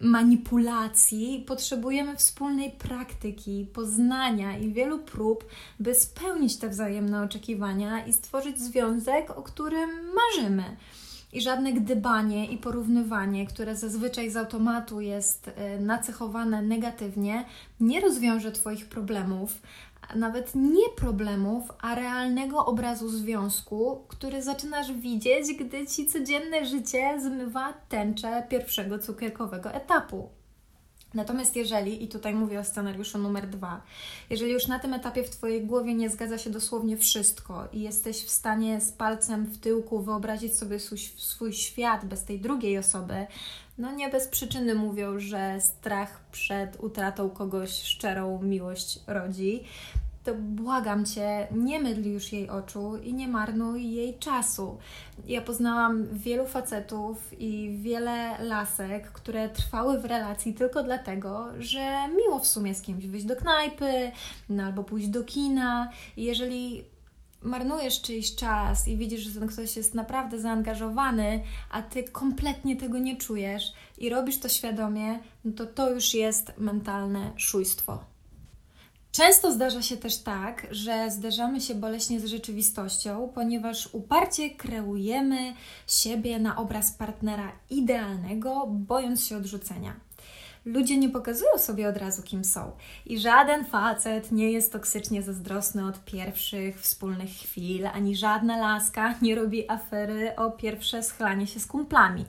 manipulacji, 0.00 1.44
potrzebujemy 1.46 2.16
wspólnej 2.16 2.70
praktyki, 2.70 3.66
poznania 3.72 4.58
i 4.58 4.72
wielu 4.72 4.98
prób, 4.98 5.44
by 5.80 5.94
spełnić 5.94 6.56
te 6.56 6.68
wzajemne 6.68 7.22
oczekiwania 7.22 8.06
i 8.06 8.12
stworzyć 8.12 8.58
związek, 8.58 9.38
o 9.38 9.42
którym 9.42 9.90
marzymy. 10.14 10.76
I 11.32 11.40
żadne 11.40 11.72
gdybanie 11.72 12.46
i 12.46 12.58
porównywanie, 12.58 13.46
które 13.46 13.76
zazwyczaj 13.76 14.30
z 14.30 14.36
automatu 14.36 15.00
jest 15.00 15.48
y, 15.48 15.80
nacechowane 15.80 16.62
negatywnie, 16.62 17.44
nie 17.80 18.00
rozwiąże 18.00 18.52
Twoich 18.52 18.88
problemów, 18.88 19.62
nawet 20.14 20.54
nie 20.54 20.88
problemów, 20.96 21.64
a 21.80 21.94
realnego 21.94 22.66
obrazu 22.66 23.08
związku, 23.08 24.04
który 24.08 24.42
zaczynasz 24.42 24.92
widzieć, 24.92 25.54
gdy 25.58 25.86
ci 25.86 26.06
codzienne 26.06 26.66
życie 26.66 27.20
zmywa 27.20 27.72
tęczę 27.88 28.46
pierwszego 28.48 28.98
cukierkowego 28.98 29.70
etapu. 29.70 30.37
Natomiast 31.14 31.56
jeżeli, 31.56 32.04
i 32.04 32.08
tutaj 32.08 32.34
mówię 32.34 32.60
o 32.60 32.64
scenariuszu 32.64 33.18
numer 33.18 33.48
dwa, 33.48 33.82
jeżeli 34.30 34.52
już 34.52 34.66
na 34.66 34.78
tym 34.78 34.94
etapie 34.94 35.24
w 35.24 35.30
Twojej 35.30 35.66
głowie 35.66 35.94
nie 35.94 36.10
zgadza 36.10 36.38
się 36.38 36.50
dosłownie 36.50 36.96
wszystko 36.96 37.68
i 37.72 37.80
jesteś 37.80 38.24
w 38.24 38.30
stanie 38.30 38.80
z 38.80 38.92
palcem 38.92 39.44
w 39.44 39.58
tyłku 39.58 40.02
wyobrazić 40.02 40.58
sobie 40.58 40.80
swój, 40.80 40.98
swój 40.98 41.52
świat 41.52 42.04
bez 42.04 42.24
tej 42.24 42.40
drugiej 42.40 42.78
osoby, 42.78 43.26
no 43.78 43.92
nie 43.92 44.08
bez 44.08 44.28
przyczyny 44.28 44.74
mówią, 44.74 45.18
że 45.18 45.60
strach 45.60 46.20
przed 46.32 46.80
utratą 46.80 47.30
kogoś 47.30 47.82
szczerą 47.82 48.42
miłość 48.42 49.00
rodzi 49.06 49.64
to 50.28 50.34
błagam 50.34 51.06
Cię, 51.06 51.48
nie 51.50 51.80
mydl 51.80 52.08
już 52.08 52.32
jej 52.32 52.50
oczu 52.50 52.96
i 52.96 53.14
nie 53.14 53.28
marnuj 53.28 53.90
jej 53.90 54.18
czasu. 54.18 54.78
Ja 55.26 55.42
poznałam 55.42 56.06
wielu 56.12 56.46
facetów 56.46 57.40
i 57.40 57.78
wiele 57.82 58.44
lasek, 58.44 59.12
które 59.12 59.48
trwały 59.48 60.00
w 60.00 60.04
relacji 60.04 60.54
tylko 60.54 60.82
dlatego, 60.82 61.46
że 61.58 62.08
miło 62.16 62.38
w 62.38 62.46
sumie 62.46 62.74
z 62.74 62.82
kimś 62.82 63.06
wyjść 63.06 63.26
do 63.26 63.36
knajpy 63.36 64.10
no, 64.48 64.62
albo 64.62 64.84
pójść 64.84 65.08
do 65.08 65.24
kina. 65.24 65.90
I 66.16 66.24
jeżeli 66.24 66.84
marnujesz 67.42 68.02
czyjś 68.02 68.34
czas 68.34 68.88
i 68.88 68.96
widzisz, 68.96 69.20
że 69.20 69.40
ten 69.40 69.48
ktoś 69.48 69.76
jest 69.76 69.94
naprawdę 69.94 70.40
zaangażowany, 70.40 71.42
a 71.70 71.82
ty 71.82 72.02
kompletnie 72.02 72.76
tego 72.76 72.98
nie 72.98 73.16
czujesz 73.16 73.72
i 73.98 74.08
robisz 74.08 74.38
to 74.38 74.48
świadomie, 74.48 75.18
no 75.44 75.52
to 75.52 75.66
to 75.66 75.90
już 75.90 76.14
jest 76.14 76.52
mentalne 76.58 77.32
szujstwo. 77.36 78.17
Często 79.18 79.52
zdarza 79.52 79.82
się 79.82 79.96
też 79.96 80.16
tak, 80.16 80.66
że 80.70 81.10
zderzamy 81.10 81.60
się 81.60 81.74
boleśnie 81.74 82.20
z 82.20 82.24
rzeczywistością, 82.24 83.32
ponieważ 83.34 83.88
uparcie 83.92 84.50
kreujemy 84.50 85.54
siebie 85.86 86.38
na 86.38 86.56
obraz 86.56 86.92
partnera 86.92 87.52
idealnego, 87.70 88.66
bojąc 88.66 89.26
się 89.26 89.36
odrzucenia. 89.36 89.94
Ludzie 90.64 90.98
nie 90.98 91.08
pokazują 91.08 91.58
sobie 91.58 91.88
od 91.88 91.96
razu, 91.96 92.22
kim 92.22 92.44
są. 92.44 92.72
I 93.06 93.18
żaden 93.18 93.64
facet 93.64 94.32
nie 94.32 94.52
jest 94.52 94.72
toksycznie 94.72 95.22
zazdrosny 95.22 95.86
od 95.86 96.04
pierwszych 96.04 96.80
wspólnych 96.80 97.30
chwil, 97.30 97.86
ani 97.86 98.16
żadna 98.16 98.56
laska 98.56 99.14
nie 99.22 99.34
robi 99.34 99.70
afery 99.70 100.36
o 100.36 100.50
pierwsze 100.50 101.02
schlanie 101.02 101.46
się 101.46 101.60
z 101.60 101.66
kumplami 101.66 102.24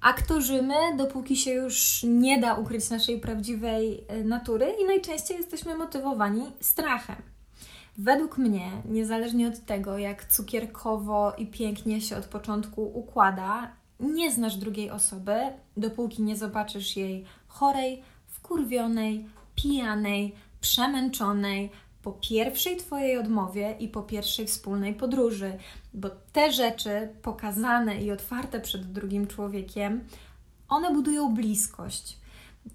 aktorzymy, 0.00 0.74
dopóki 0.96 1.36
się 1.36 1.50
już 1.50 2.02
nie 2.08 2.40
da 2.40 2.54
ukryć 2.54 2.90
naszej 2.90 3.20
prawdziwej 3.20 4.04
e, 4.08 4.24
natury 4.24 4.74
i 4.82 4.84
najczęściej 4.84 5.36
jesteśmy 5.36 5.74
motywowani 5.74 6.42
strachem. 6.60 7.16
Według 7.98 8.38
mnie, 8.38 8.70
niezależnie 8.88 9.48
od 9.48 9.64
tego, 9.64 9.98
jak 9.98 10.24
cukierkowo 10.24 11.32
i 11.38 11.46
pięknie 11.46 12.00
się 12.00 12.16
od 12.16 12.24
początku 12.24 12.82
układa, 12.98 13.72
nie 14.00 14.32
znasz 14.32 14.56
drugiej 14.56 14.90
osoby, 14.90 15.36
dopóki 15.76 16.22
nie 16.22 16.36
zobaczysz 16.36 16.96
jej 16.96 17.24
chorej, 17.46 18.02
wkurwionej, 18.26 19.26
pijanej, 19.54 20.34
przemęczonej, 20.60 21.70
po 22.06 22.12
pierwszej 22.12 22.76
Twojej 22.76 23.18
odmowie 23.18 23.76
i 23.80 23.88
po 23.88 24.02
pierwszej 24.02 24.46
wspólnej 24.46 24.94
podróży, 24.94 25.58
bo 25.94 26.10
te 26.32 26.52
rzeczy 26.52 27.08
pokazane 27.22 28.02
i 28.02 28.10
otwarte 28.10 28.60
przed 28.60 28.92
drugim 28.92 29.26
człowiekiem, 29.26 30.04
one 30.68 30.94
budują 30.94 31.34
bliskość. 31.34 32.18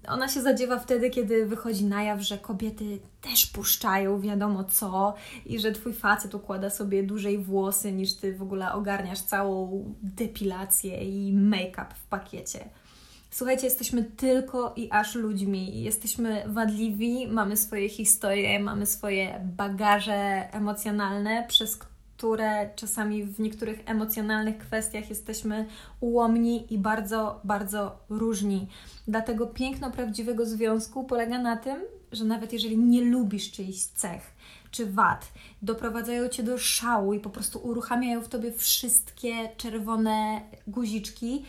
Ona 0.08 0.28
się 0.28 0.42
zadziewa 0.42 0.78
wtedy, 0.78 1.10
kiedy 1.10 1.46
wychodzi 1.46 1.84
na 1.84 2.02
jaw, 2.02 2.20
że 2.20 2.38
kobiety 2.38 2.98
też 3.20 3.46
puszczają 3.46 4.20
wiadomo 4.20 4.64
co 4.64 5.14
i 5.46 5.58
że 5.58 5.72
twój 5.72 5.94
facet 5.94 6.34
układa 6.34 6.70
sobie 6.70 7.02
dłużej 7.02 7.38
włosy 7.38 7.92
niż 7.92 8.14
ty 8.14 8.36
w 8.36 8.42
ogóle 8.42 8.72
ogarniasz 8.72 9.20
całą 9.20 9.84
depilację 10.02 11.04
i 11.04 11.32
make-up 11.32 11.94
w 11.94 12.06
pakiecie. 12.06 12.68
Słuchajcie, 13.34 13.64
jesteśmy 13.64 14.04
tylko 14.04 14.72
i 14.76 14.90
aż 14.90 15.14
ludźmi. 15.14 15.82
Jesteśmy 15.82 16.42
wadliwi, 16.46 17.26
mamy 17.26 17.56
swoje 17.56 17.88
historie, 17.88 18.60
mamy 18.60 18.86
swoje 18.86 19.40
bagaże 19.56 20.48
emocjonalne, 20.52 21.44
przez 21.48 21.76
które 21.76 22.70
czasami 22.76 23.24
w 23.24 23.40
niektórych 23.40 23.80
emocjonalnych 23.86 24.58
kwestiach 24.58 25.10
jesteśmy 25.10 25.66
ułomni 26.00 26.74
i 26.74 26.78
bardzo, 26.78 27.40
bardzo 27.44 27.98
różni. 28.08 28.68
Dlatego 29.08 29.46
piękno 29.46 29.90
prawdziwego 29.90 30.46
związku 30.46 31.04
polega 31.04 31.38
na 31.38 31.56
tym, 31.56 31.76
że 32.12 32.24
nawet 32.24 32.52
jeżeli 32.52 32.78
nie 32.78 33.04
lubisz 33.04 33.50
czyichś 33.50 33.78
cech 33.78 34.32
czy 34.70 34.86
wad, 34.86 35.32
doprowadzają 35.62 36.28
cię 36.28 36.42
do 36.42 36.58
szału 36.58 37.14
i 37.14 37.20
po 37.20 37.30
prostu 37.30 37.58
uruchamiają 37.58 38.20
w 38.20 38.28
tobie 38.28 38.52
wszystkie 38.52 39.48
czerwone 39.56 40.40
guziczki, 40.66 41.44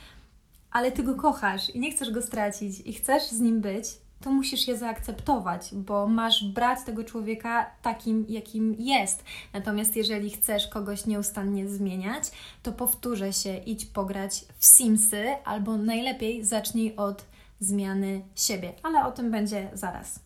ale 0.74 0.92
ty 0.92 1.04
go 1.04 1.16
kochasz 1.16 1.70
i 1.70 1.80
nie 1.80 1.92
chcesz 1.92 2.12
go 2.12 2.22
stracić 2.22 2.80
i 2.86 2.94
chcesz 2.94 3.24
z 3.24 3.40
nim 3.40 3.62
być, 3.62 3.86
to 4.22 4.32
musisz 4.32 4.68
je 4.68 4.78
zaakceptować, 4.78 5.70
bo 5.74 6.08
masz 6.08 6.44
brać 6.44 6.80
tego 6.86 7.04
człowieka 7.04 7.72
takim, 7.82 8.26
jakim 8.30 8.76
jest. 8.80 9.24
Natomiast 9.54 9.96
jeżeli 9.96 10.30
chcesz 10.30 10.68
kogoś 10.68 11.06
nieustannie 11.06 11.70
zmieniać, 11.70 12.24
to 12.64 12.72
powtórzę 12.72 13.34
się, 13.34 13.58
idź 13.58 13.86
pograć 13.86 14.46
w 14.58 14.66
Simsy, 14.66 15.24
albo 15.46 15.78
najlepiej 15.78 16.46
zacznij 16.46 16.96
od 16.96 17.26
zmiany 17.60 18.22
siebie, 18.36 18.74
ale 18.84 19.06
o 19.06 19.12
tym 19.12 19.32
będzie 19.32 19.70
zaraz. 19.74 20.20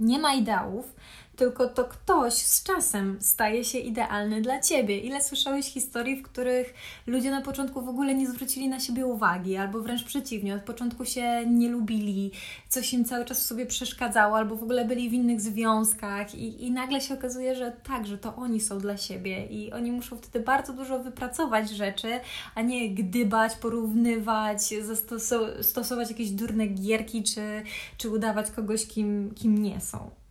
Nie 0.00 0.18
ma 0.18 0.34
ideałów, 0.34 0.94
tylko 1.36 1.68
to 1.68 1.84
ktoś 1.84 2.34
z 2.34 2.62
czasem 2.62 3.18
staje 3.20 3.64
się 3.64 3.78
idealny 3.78 4.42
dla 4.42 4.60
ciebie. 4.60 4.98
Ile 4.98 5.22
słyszałeś 5.22 5.66
historii, 5.66 6.16
w 6.16 6.22
których 6.22 6.74
ludzie 7.06 7.30
na 7.30 7.40
początku 7.40 7.82
w 7.82 7.88
ogóle 7.88 8.14
nie 8.14 8.28
zwrócili 8.28 8.68
na 8.68 8.80
siebie 8.80 9.06
uwagi, 9.06 9.56
albo 9.56 9.80
wręcz 9.80 10.04
przeciwnie, 10.04 10.54
od 10.54 10.62
początku 10.62 11.04
się 11.04 11.46
nie 11.46 11.68
lubili, 11.68 12.30
coś 12.68 12.92
im 12.92 13.04
cały 13.04 13.24
czas 13.24 13.40
w 13.40 13.46
sobie 13.46 13.66
przeszkadzało, 13.66 14.36
albo 14.36 14.56
w 14.56 14.62
ogóle 14.62 14.84
byli 14.84 15.10
w 15.10 15.12
innych 15.12 15.40
związkach, 15.40 16.34
i, 16.34 16.64
i 16.64 16.70
nagle 16.70 17.00
się 17.00 17.14
okazuje, 17.14 17.54
że 17.54 17.72
tak, 17.82 18.06
że 18.06 18.18
to 18.18 18.36
oni 18.36 18.60
są 18.60 18.78
dla 18.78 18.96
siebie 18.96 19.46
i 19.46 19.72
oni 19.72 19.92
muszą 19.92 20.16
wtedy 20.16 20.44
bardzo 20.44 20.72
dużo 20.72 20.98
wypracować 20.98 21.70
rzeczy, 21.70 22.20
a 22.54 22.62
nie 22.62 22.90
gdybać, 22.90 23.54
porównywać, 23.54 24.74
stosować 25.62 26.10
jakieś 26.10 26.30
durne 26.30 26.66
gierki, 26.66 27.22
czy, 27.22 27.62
czy 27.98 28.10
udawać 28.10 28.50
kogoś, 28.50 28.86
kim, 28.86 29.34
kim 29.34 29.62
nie 29.62 29.80
są. 29.80 30.25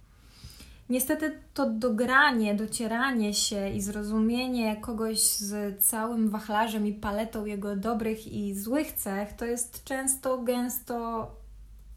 Niestety 0.89 1.39
to 1.53 1.69
dogranie, 1.69 2.55
docieranie 2.55 3.33
się 3.33 3.69
i 3.69 3.81
zrozumienie 3.81 4.75
kogoś 4.75 5.19
z 5.19 5.83
całym 5.85 6.29
wachlarzem 6.29 6.87
i 6.87 6.93
paletą 6.93 7.45
jego 7.45 7.75
dobrych 7.75 8.27
i 8.27 8.55
złych 8.55 8.91
cech 8.91 9.33
to 9.33 9.45
jest 9.45 9.83
często, 9.83 10.37
gęsto 10.37 11.31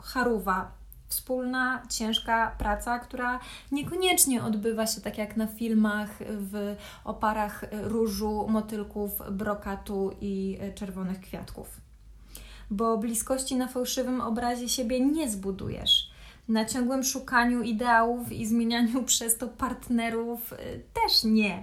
charuwa. 0.02 0.78
Wspólna, 1.08 1.82
ciężka 1.90 2.56
praca, 2.58 2.98
która 2.98 3.40
niekoniecznie 3.72 4.44
odbywa 4.44 4.86
się 4.86 5.00
tak 5.00 5.18
jak 5.18 5.36
na 5.36 5.46
filmach 5.46 6.18
w 6.28 6.76
oparach 7.04 7.64
różu, 7.82 8.46
motylków, 8.48 9.12
brokatu 9.30 10.10
i 10.20 10.58
czerwonych 10.74 11.20
kwiatków. 11.20 11.80
Bo 12.70 12.98
bliskości 12.98 13.56
na 13.56 13.68
fałszywym 13.68 14.20
obrazie 14.20 14.68
siebie 14.68 15.00
nie 15.00 15.30
zbudujesz 15.30 16.10
na 16.48 16.64
ciągłym 16.64 17.04
szukaniu 17.04 17.62
ideałów 17.62 18.32
i 18.32 18.46
zmienianiu 18.46 19.02
przez 19.12 19.38
to 19.38 19.48
partnerów 19.48 20.52
y, 20.52 20.56
też 20.94 21.24
nie. 21.24 21.62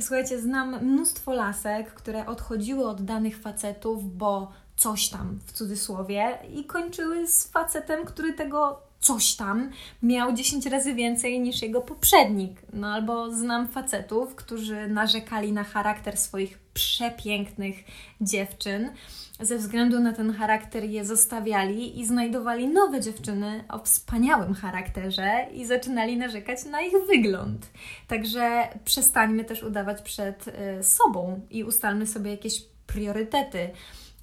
Słuchajcie, 0.00 0.40
znam 0.40 0.84
mnóstwo 0.84 1.32
lasek, 1.32 1.94
które 1.94 2.26
odchodziły 2.26 2.88
od 2.88 3.04
danych 3.04 3.38
facetów, 3.38 4.16
bo 4.16 4.52
coś 4.76 5.08
tam 5.08 5.38
w 5.46 5.52
cudzysłowie 5.52 6.38
i 6.54 6.64
kończyły 6.64 7.26
z 7.26 7.46
facetem, 7.46 8.04
który 8.04 8.32
tego 8.32 8.87
coś 9.00 9.34
tam 9.34 9.70
miał 10.02 10.32
10 10.32 10.66
razy 10.66 10.94
więcej 10.94 11.40
niż 11.40 11.62
jego 11.62 11.80
poprzednik. 11.80 12.62
No 12.72 12.92
albo 12.92 13.30
znam 13.30 13.68
facetów, 13.68 14.34
którzy 14.34 14.88
narzekali 14.88 15.52
na 15.52 15.64
charakter 15.64 16.16
swoich 16.16 16.58
przepięknych 16.58 17.76
dziewczyn 18.20 18.90
ze 19.40 19.58
względu 19.58 20.00
na 20.00 20.12
ten 20.12 20.32
charakter 20.32 20.84
je 20.84 21.04
zostawiali 21.04 22.00
i 22.00 22.06
znajdowali 22.06 22.68
nowe 22.68 23.00
dziewczyny 23.00 23.64
o 23.68 23.78
wspaniałym 23.78 24.54
charakterze 24.54 25.46
i 25.52 25.66
zaczynali 25.66 26.16
narzekać 26.16 26.64
na 26.64 26.80
ich 26.80 26.94
wygląd. 27.06 27.70
Także 28.08 28.68
przestańmy 28.84 29.44
też 29.44 29.62
udawać 29.62 30.02
przed 30.02 30.48
y, 30.48 30.52
sobą 30.82 31.40
i 31.50 31.64
ustalmy 31.64 32.06
sobie 32.06 32.30
jakieś 32.30 32.62
priorytety. 32.86 33.70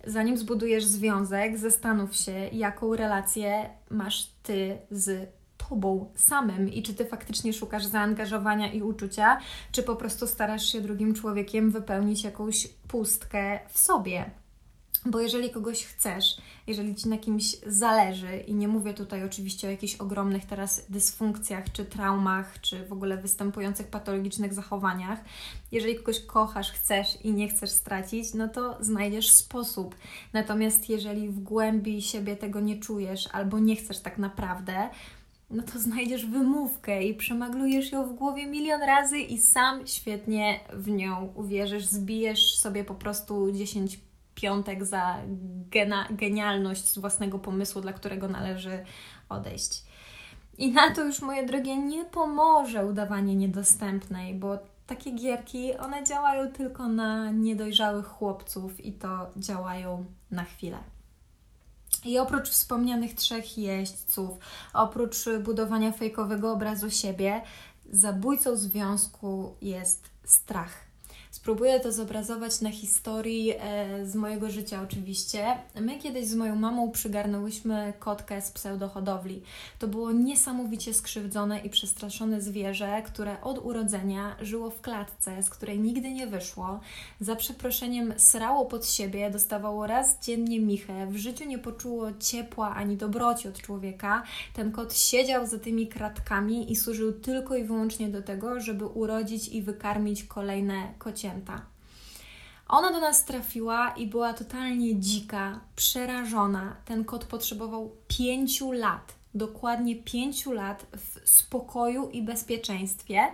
Zanim 0.05 0.37
zbudujesz 0.37 0.85
związek, 0.85 1.57
zastanów 1.57 2.15
się, 2.15 2.49
jaką 2.51 2.95
relację 2.95 3.69
masz 3.89 4.25
ty 4.43 4.77
z 4.91 5.29
tobą 5.69 6.11
samym 6.15 6.73
i 6.73 6.83
czy 6.83 6.93
ty 6.93 7.05
faktycznie 7.05 7.53
szukasz 7.53 7.85
zaangażowania 7.85 8.71
i 8.71 8.81
uczucia, 8.81 9.39
czy 9.71 9.83
po 9.83 9.95
prostu 9.95 10.27
starasz 10.27 10.65
się 10.65 10.81
drugim 10.81 11.13
człowiekiem 11.13 11.71
wypełnić 11.71 12.23
jakąś 12.23 12.67
pustkę 12.87 13.59
w 13.69 13.79
sobie. 13.79 14.25
Bo 15.05 15.19
jeżeli 15.19 15.49
kogoś 15.49 15.83
chcesz, 15.83 16.37
jeżeli 16.67 16.95
ci 16.95 17.09
na 17.09 17.17
kimś 17.17 17.57
zależy, 17.65 18.37
i 18.37 18.53
nie 18.55 18.67
mówię 18.67 18.93
tutaj 18.93 19.23
oczywiście 19.23 19.67
o 19.67 19.71
jakichś 19.71 19.95
ogromnych 19.95 20.45
teraz 20.45 20.85
dysfunkcjach, 20.89 21.71
czy 21.71 21.85
traumach, 21.85 22.61
czy 22.61 22.85
w 22.85 22.93
ogóle 22.93 23.17
występujących 23.17 23.87
patologicznych 23.87 24.53
zachowaniach, 24.53 25.19
jeżeli 25.71 25.95
kogoś 25.95 26.19
kochasz, 26.19 26.71
chcesz 26.71 27.21
i 27.23 27.33
nie 27.33 27.47
chcesz 27.47 27.69
stracić, 27.69 28.33
no 28.33 28.47
to 28.47 28.77
znajdziesz 28.79 29.31
sposób. 29.31 29.95
Natomiast 30.33 30.89
jeżeli 30.89 31.29
w 31.29 31.39
głębi 31.39 32.01
siebie 32.01 32.35
tego 32.35 32.59
nie 32.59 32.79
czujesz 32.79 33.29
albo 33.31 33.59
nie 33.59 33.75
chcesz 33.75 33.99
tak 33.99 34.17
naprawdę, 34.17 34.89
no 35.49 35.63
to 35.63 35.79
znajdziesz 35.79 36.25
wymówkę 36.25 37.03
i 37.03 37.13
przemaglujesz 37.13 37.91
ją 37.91 38.07
w 38.07 38.13
głowie 38.13 38.47
milion 38.47 38.81
razy 38.81 39.19
i 39.19 39.37
sam 39.37 39.87
świetnie 39.87 40.59
w 40.73 40.87
nią 40.89 41.33
uwierzysz, 41.35 41.85
zbijesz 41.85 42.55
sobie 42.55 42.83
po 42.83 42.95
prostu 42.95 43.51
10 43.51 43.99
piątek 44.35 44.85
za 44.85 45.17
gena, 45.69 46.07
genialność 46.11 46.85
z 46.85 46.97
własnego 46.97 47.39
pomysłu, 47.39 47.81
dla 47.81 47.93
którego 47.93 48.27
należy 48.27 48.85
odejść. 49.29 49.83
I 50.57 50.71
na 50.71 50.95
to 50.95 51.03
już, 51.03 51.21
moje 51.21 51.45
drogie, 51.45 51.77
nie 51.77 52.05
pomoże 52.05 52.85
udawanie 52.85 53.35
niedostępnej, 53.35 54.35
bo 54.35 54.59
takie 54.87 55.11
gierki, 55.11 55.77
one 55.77 56.03
działają 56.03 56.51
tylko 56.51 56.87
na 56.87 57.31
niedojrzałych 57.31 58.05
chłopców 58.05 58.85
i 58.85 58.93
to 58.93 59.29
działają 59.37 60.05
na 60.31 60.43
chwilę. 60.43 60.77
I 62.05 62.19
oprócz 62.19 62.49
wspomnianych 62.49 63.13
trzech 63.13 63.57
jeźdźców, 63.57 64.37
oprócz 64.73 65.17
budowania 65.43 65.91
fejkowego 65.91 66.51
obrazu 66.51 66.91
siebie, 66.91 67.41
zabójcą 67.91 68.55
związku 68.55 69.55
jest 69.61 70.09
strach. 70.23 70.84
Spróbuję 71.45 71.79
to 71.79 71.91
zobrazować 71.91 72.61
na 72.61 72.71
historii 72.71 73.53
e, 73.59 74.05
z 74.05 74.15
mojego 74.15 74.49
życia 74.49 74.81
oczywiście. 74.83 75.45
My 75.81 75.99
kiedyś 75.99 76.27
z 76.27 76.35
moją 76.35 76.55
mamą 76.55 76.91
przygarnęłyśmy 76.91 77.93
kotkę 77.99 78.41
z 78.41 78.51
pseudohodowli. 78.51 79.41
To 79.79 79.87
było 79.87 80.11
niesamowicie 80.11 80.93
skrzywdzone 80.93 81.59
i 81.59 81.69
przestraszone 81.69 82.41
zwierzę, 82.41 83.01
które 83.05 83.41
od 83.41 83.65
urodzenia 83.65 84.35
żyło 84.41 84.69
w 84.69 84.81
klatce, 84.81 85.43
z 85.43 85.49
której 85.49 85.79
nigdy 85.79 86.11
nie 86.11 86.27
wyszło. 86.27 86.79
Za 87.19 87.35
przeproszeniem 87.35 88.13
srało 88.17 88.65
pod 88.65 88.87
siebie, 88.87 89.31
dostawało 89.31 89.87
raz 89.87 90.19
dziennie 90.19 90.59
michę, 90.59 91.07
w 91.07 91.17
życiu 91.17 91.45
nie 91.45 91.59
poczuło 91.59 92.07
ciepła 92.19 92.75
ani 92.75 92.97
dobroci 92.97 93.47
od 93.47 93.61
człowieka. 93.61 94.23
Ten 94.53 94.71
kot 94.71 94.97
siedział 94.97 95.47
za 95.47 95.59
tymi 95.59 95.87
kratkami 95.87 96.71
i 96.71 96.75
służył 96.75 97.13
tylko 97.13 97.55
i 97.55 97.63
wyłącznie 97.63 98.09
do 98.09 98.21
tego, 98.21 98.59
żeby 98.59 98.85
urodzić 98.85 99.47
i 99.47 99.61
wykarmić 99.61 100.23
kolejne 100.23 100.93
kocie 100.97 101.34
ona 102.67 102.91
do 102.91 102.99
nas 102.99 103.25
trafiła 103.25 103.89
i 103.89 104.07
była 104.07 104.33
totalnie 104.33 104.99
dzika, 104.99 105.59
przerażona. 105.75 106.75
Ten 106.85 107.05
kot 107.05 107.25
potrzebował 107.25 107.91
pięciu 108.07 108.71
lat, 108.71 109.15
dokładnie 109.33 109.95
pięciu 109.95 110.51
lat 110.51 110.85
w 110.97 111.29
spokoju 111.29 112.09
i 112.09 112.21
bezpieczeństwie, 112.21 113.27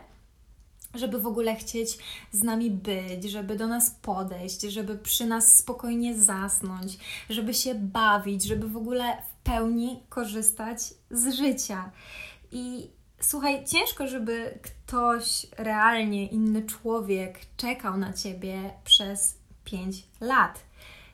żeby 0.94 1.20
w 1.20 1.28
ogóle 1.28 1.56
chcieć 1.56 1.98
z 2.32 2.44
nami 2.44 2.72
być, 2.72 3.24
żeby 3.24 3.56
do 3.56 3.68
nas 3.68 3.92
podejść, 4.02 4.62
żeby 4.62 4.98
przy 4.98 5.26
nas 5.26 5.58
spokojnie 5.58 6.20
zasnąć, 6.20 6.98
żeby 7.30 7.54
się 7.54 7.76
bawić, 7.76 8.44
żeby 8.44 8.68
w 8.70 8.78
ogóle 8.78 9.18
w 9.30 9.44
pełni 9.44 10.04
korzystać 10.10 10.80
z 11.12 11.36
życia. 11.36 11.92
I 12.52 12.90
Słuchaj, 13.22 13.66
ciężko, 13.66 14.08
żeby 14.08 14.60
ktoś 14.62 15.48
realnie, 15.58 16.28
inny 16.28 16.64
człowiek 16.64 17.40
czekał 17.58 17.98
na 17.98 18.14
ciebie 18.14 18.74
przez 18.84 19.38
5 19.64 20.04
lat. 20.22 20.60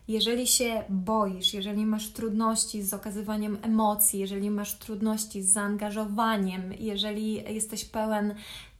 Jeżeli 0.08 0.48
się 0.48 0.84
boisz, 0.89 1.54
jeżeli 1.54 1.86
masz 1.86 2.10
trudności 2.10 2.84
z 2.84 2.93
okazywaniem 2.93 3.58
emocji, 3.62 4.20
jeżeli 4.20 4.52
masz 4.52 4.76
trudności 4.76 5.43
z 5.43 5.52
zaangażowaniem, 5.52 6.74
jeżeli 6.80 7.54
jesteś 7.54 7.86
pełen 7.86 8.36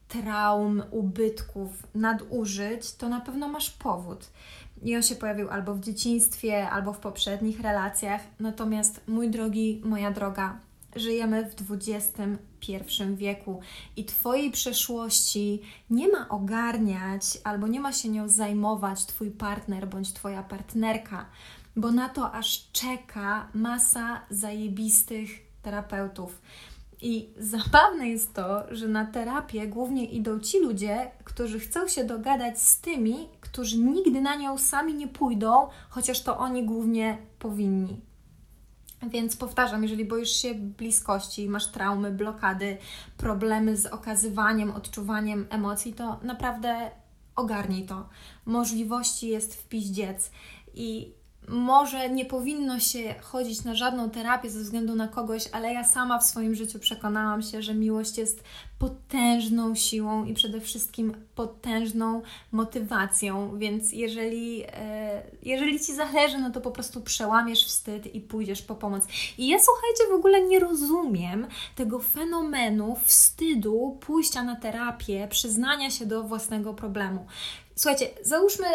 traum, 0.08 0.84
ubytków, 0.92 1.72
nadużyć, 1.96 2.94
to 2.94 3.10
na 3.10 3.22
pewno 3.22 3.48
masz 3.48 3.70
powód. 3.70 4.30
I 4.84 4.96
on 4.96 5.04
się 5.04 5.16
pojawił 5.16 5.50
albo 5.50 5.74
w 5.74 5.80
dzieciństwie, 5.80 6.70
albo 6.70 6.94
w 6.94 7.00
poprzednich 7.00 7.60
relacjach. 7.60 8.22
Natomiast, 8.40 9.02
mój 9.08 9.30
drogi, 9.30 9.82
moja 9.86 10.12
droga, 10.12 10.60
żyjemy 10.96 11.50
w 11.50 11.72
XXI 11.72 12.22
wieku 13.16 13.60
i 13.96 14.06
Twojej 14.06 14.52
przeszłości 14.52 15.62
nie 15.90 16.08
ma 16.08 16.30
ogarniać 16.30 17.24
albo 17.44 17.68
nie 17.68 17.80
ma 17.80 17.94
się 17.94 18.10
nią 18.10 18.30
zajmować 18.30 19.06
Twój 19.06 19.32
partner 19.32 19.88
bądź 19.88 20.14
Twoja 20.14 20.44
partnerka, 20.44 21.26
bo 21.76 21.92
na 21.92 22.10
to 22.10 22.32
aż 22.32 22.72
czeka 22.72 23.48
masa 23.54 24.22
zajebistych 24.30 25.30
terapeutów. 25.62 26.42
I 27.02 27.30
zabawne 27.38 28.10
jest 28.10 28.34
to, 28.34 28.64
że 28.72 28.88
na 28.88 29.06
terapię 29.06 29.68
głównie 29.68 30.06
idą 30.06 30.40
ci 30.40 30.60
ludzie, 30.60 31.12
którzy 31.24 31.60
chcą 31.60 31.88
się 31.88 32.04
dogadać 32.04 32.62
z 32.62 32.82
tymi, 32.82 33.30
którzy 33.42 33.78
nigdy 33.78 34.22
na 34.22 34.36
nią 34.36 34.58
sami 34.58 34.94
nie 34.94 35.08
pójdą, 35.08 35.68
chociaż 35.90 36.22
to 36.22 36.38
oni 36.38 36.66
głównie 36.66 37.18
powinni. 37.40 38.07
Więc 39.10 39.38
powtarzam, 39.38 39.84
jeżeli 39.84 40.06
boisz 40.06 40.32
się 40.32 40.56
bliskości, 40.56 41.50
masz 41.50 41.68
traumy, 41.68 42.12
blokady, 42.12 42.78
problemy 43.18 43.78
z 43.78 43.86
okazywaniem, 43.86 44.72
odczuwaniem 44.72 45.48
emocji, 45.50 45.94
to 45.94 46.20
naprawdę 46.24 46.92
ogarnij 47.36 47.86
to. 47.86 48.10
Możliwości 48.46 49.28
jest 49.28 49.56
w 49.56 49.68
piździec 49.68 50.32
i 50.74 51.17
może 51.48 52.10
nie 52.10 52.26
powinno 52.26 52.80
się 52.80 53.16
chodzić 53.22 53.64
na 53.64 53.76
żadną 53.76 54.10
terapię 54.10 54.50
ze 54.50 54.60
względu 54.60 54.96
na 54.96 55.08
kogoś, 55.08 55.44
ale 55.52 55.74
ja 55.74 55.84
sama 55.84 56.20
w 56.20 56.24
swoim 56.24 56.56
życiu 56.56 56.80
przekonałam 56.80 57.42
się, 57.42 57.62
że 57.62 57.74
miłość 57.74 58.18
jest 58.18 58.44
potężną 58.80 59.76
siłą 59.76 60.26
i 60.26 60.34
przede 60.34 60.62
wszystkim 60.62 61.14
potężną 61.36 62.22
motywacją, 62.52 63.58
więc 63.58 63.92
jeżeli, 63.92 64.64
e, 64.68 65.24
jeżeli 65.44 65.80
Ci 65.80 65.96
zależy, 65.96 66.38
no 66.38 66.52
to 66.52 66.62
po 66.62 66.72
prostu 66.72 67.02
przełamiesz 67.02 67.66
wstyd 67.66 68.16
i 68.16 68.22
pójdziesz 68.22 68.62
po 68.62 68.76
pomoc. 68.76 69.04
I 69.38 69.48
ja 69.48 69.58
słuchajcie, 69.60 70.04
w 70.12 70.16
ogóle 70.16 70.42
nie 70.42 70.60
rozumiem 70.60 71.48
tego 71.76 72.00
fenomenu 72.00 72.98
wstydu, 73.04 73.98
pójścia 74.00 74.44
na 74.44 74.56
terapię, 74.56 75.28
przyznania 75.32 75.90
się 75.90 76.06
do 76.06 76.24
własnego 76.24 76.74
problemu. 76.74 77.26
Słuchajcie, 77.76 78.10
załóżmy 78.22 78.68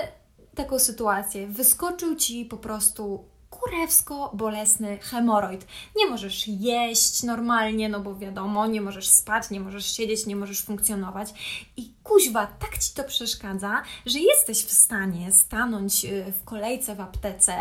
taką 0.54 0.78
sytuację. 0.78 1.46
Wyskoczył 1.46 2.16
ci 2.16 2.44
po 2.44 2.56
prostu 2.56 3.24
kurewsko 3.52 4.30
bolesny 4.34 4.98
hemoroid. 4.98 5.66
Nie 5.96 6.06
możesz 6.06 6.48
jeść 6.48 7.22
normalnie, 7.22 7.88
no 7.88 8.00
bo 8.00 8.16
wiadomo, 8.16 8.66
nie 8.66 8.80
możesz 8.80 9.08
spać, 9.08 9.50
nie 9.50 9.60
możesz 9.60 9.96
siedzieć, 9.96 10.26
nie 10.26 10.36
możesz 10.36 10.62
funkcjonować. 10.62 11.28
I 11.76 11.92
kuźwa, 12.02 12.46
tak 12.46 12.78
ci 12.78 12.94
to 12.94 13.04
przeszkadza, 13.04 13.82
że 14.06 14.18
jesteś 14.18 14.64
w 14.64 14.72
stanie 14.72 15.32
stanąć 15.32 16.04
y, 16.04 16.32
w 16.32 16.44
kolejce 16.44 16.94
w 16.94 17.00
aptece, 17.00 17.54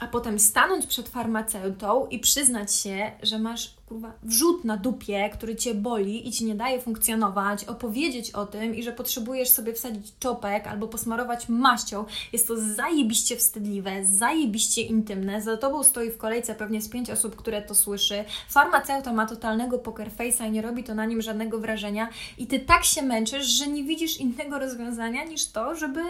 a 0.00 0.06
potem 0.06 0.38
stanąć 0.38 0.86
przed 0.86 1.08
farmaceutą 1.08 2.06
i 2.06 2.18
przyznać 2.18 2.74
się, 2.74 3.12
że 3.22 3.38
masz 3.38 3.79
kurwa, 3.90 4.12
wrzut 4.22 4.64
na 4.64 4.76
dupie, 4.76 5.30
który 5.32 5.56
cię 5.56 5.74
boli 5.74 6.28
i 6.28 6.32
ci 6.32 6.44
nie 6.44 6.54
daje 6.54 6.80
funkcjonować, 6.80 7.64
opowiedzieć 7.64 8.30
o 8.30 8.46
tym 8.46 8.74
i 8.74 8.82
że 8.82 8.92
potrzebujesz 8.92 9.48
sobie 9.48 9.72
wsadzić 9.72 10.12
czopek 10.18 10.66
albo 10.66 10.88
posmarować 10.88 11.48
maścią, 11.48 12.04
jest 12.32 12.48
to 12.48 12.54
zajebiście 12.74 13.36
wstydliwe, 13.36 14.06
zajebiście 14.06 14.82
intymne. 14.82 15.42
Za 15.42 15.56
tobą 15.56 15.82
stoi 15.82 16.10
w 16.10 16.18
kolejce 16.18 16.54
pewnie 16.54 16.82
z 16.82 16.88
pięć 16.88 17.10
osób, 17.10 17.36
które 17.36 17.62
to 17.62 17.74
słyszy. 17.74 18.24
Farmaceuta 18.48 19.12
ma 19.12 19.26
totalnego 19.26 19.78
poker 19.78 20.10
face'a 20.10 20.48
i 20.48 20.50
nie 20.50 20.62
robi 20.62 20.84
to 20.84 20.94
na 20.94 21.04
nim 21.04 21.22
żadnego 21.22 21.58
wrażenia 21.58 22.08
i 22.38 22.46
ty 22.46 22.60
tak 22.60 22.84
się 22.84 23.02
męczysz, 23.02 23.46
że 23.46 23.66
nie 23.66 23.84
widzisz 23.84 24.20
innego 24.20 24.58
rozwiązania 24.58 25.24
niż 25.24 25.46
to, 25.46 25.74
żeby 25.74 26.00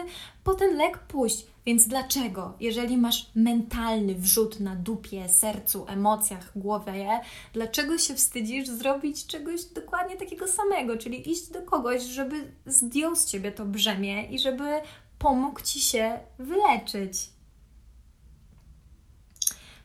po 0.43 0.53
ten 0.53 0.77
lek 0.77 0.97
pójść. 0.97 1.45
Więc 1.65 1.87
dlaczego, 1.87 2.53
jeżeli 2.59 2.97
masz 2.97 3.31
mentalny 3.35 4.15
wrzut 4.15 4.59
na 4.59 4.75
dupie, 4.75 5.29
sercu, 5.29 5.85
emocjach, 5.87 6.51
głowie, 6.55 7.19
dlaczego 7.53 7.70
się 7.97 8.15
wstydzisz 8.15 8.67
zrobić 8.67 9.25
czegoś 9.25 9.65
dokładnie 9.65 10.17
takiego 10.17 10.47
samego, 10.47 10.97
czyli 10.97 11.31
iść 11.31 11.47
do 11.47 11.61
kogoś, 11.61 12.03
żeby 12.03 12.51
zdjął 12.65 13.15
z 13.15 13.25
ciebie 13.25 13.51
to 13.51 13.65
brzemię 13.65 14.25
i 14.25 14.39
żeby 14.39 14.81
pomógł 15.19 15.61
ci 15.61 15.79
się 15.79 16.19
wyleczyć? 16.39 17.29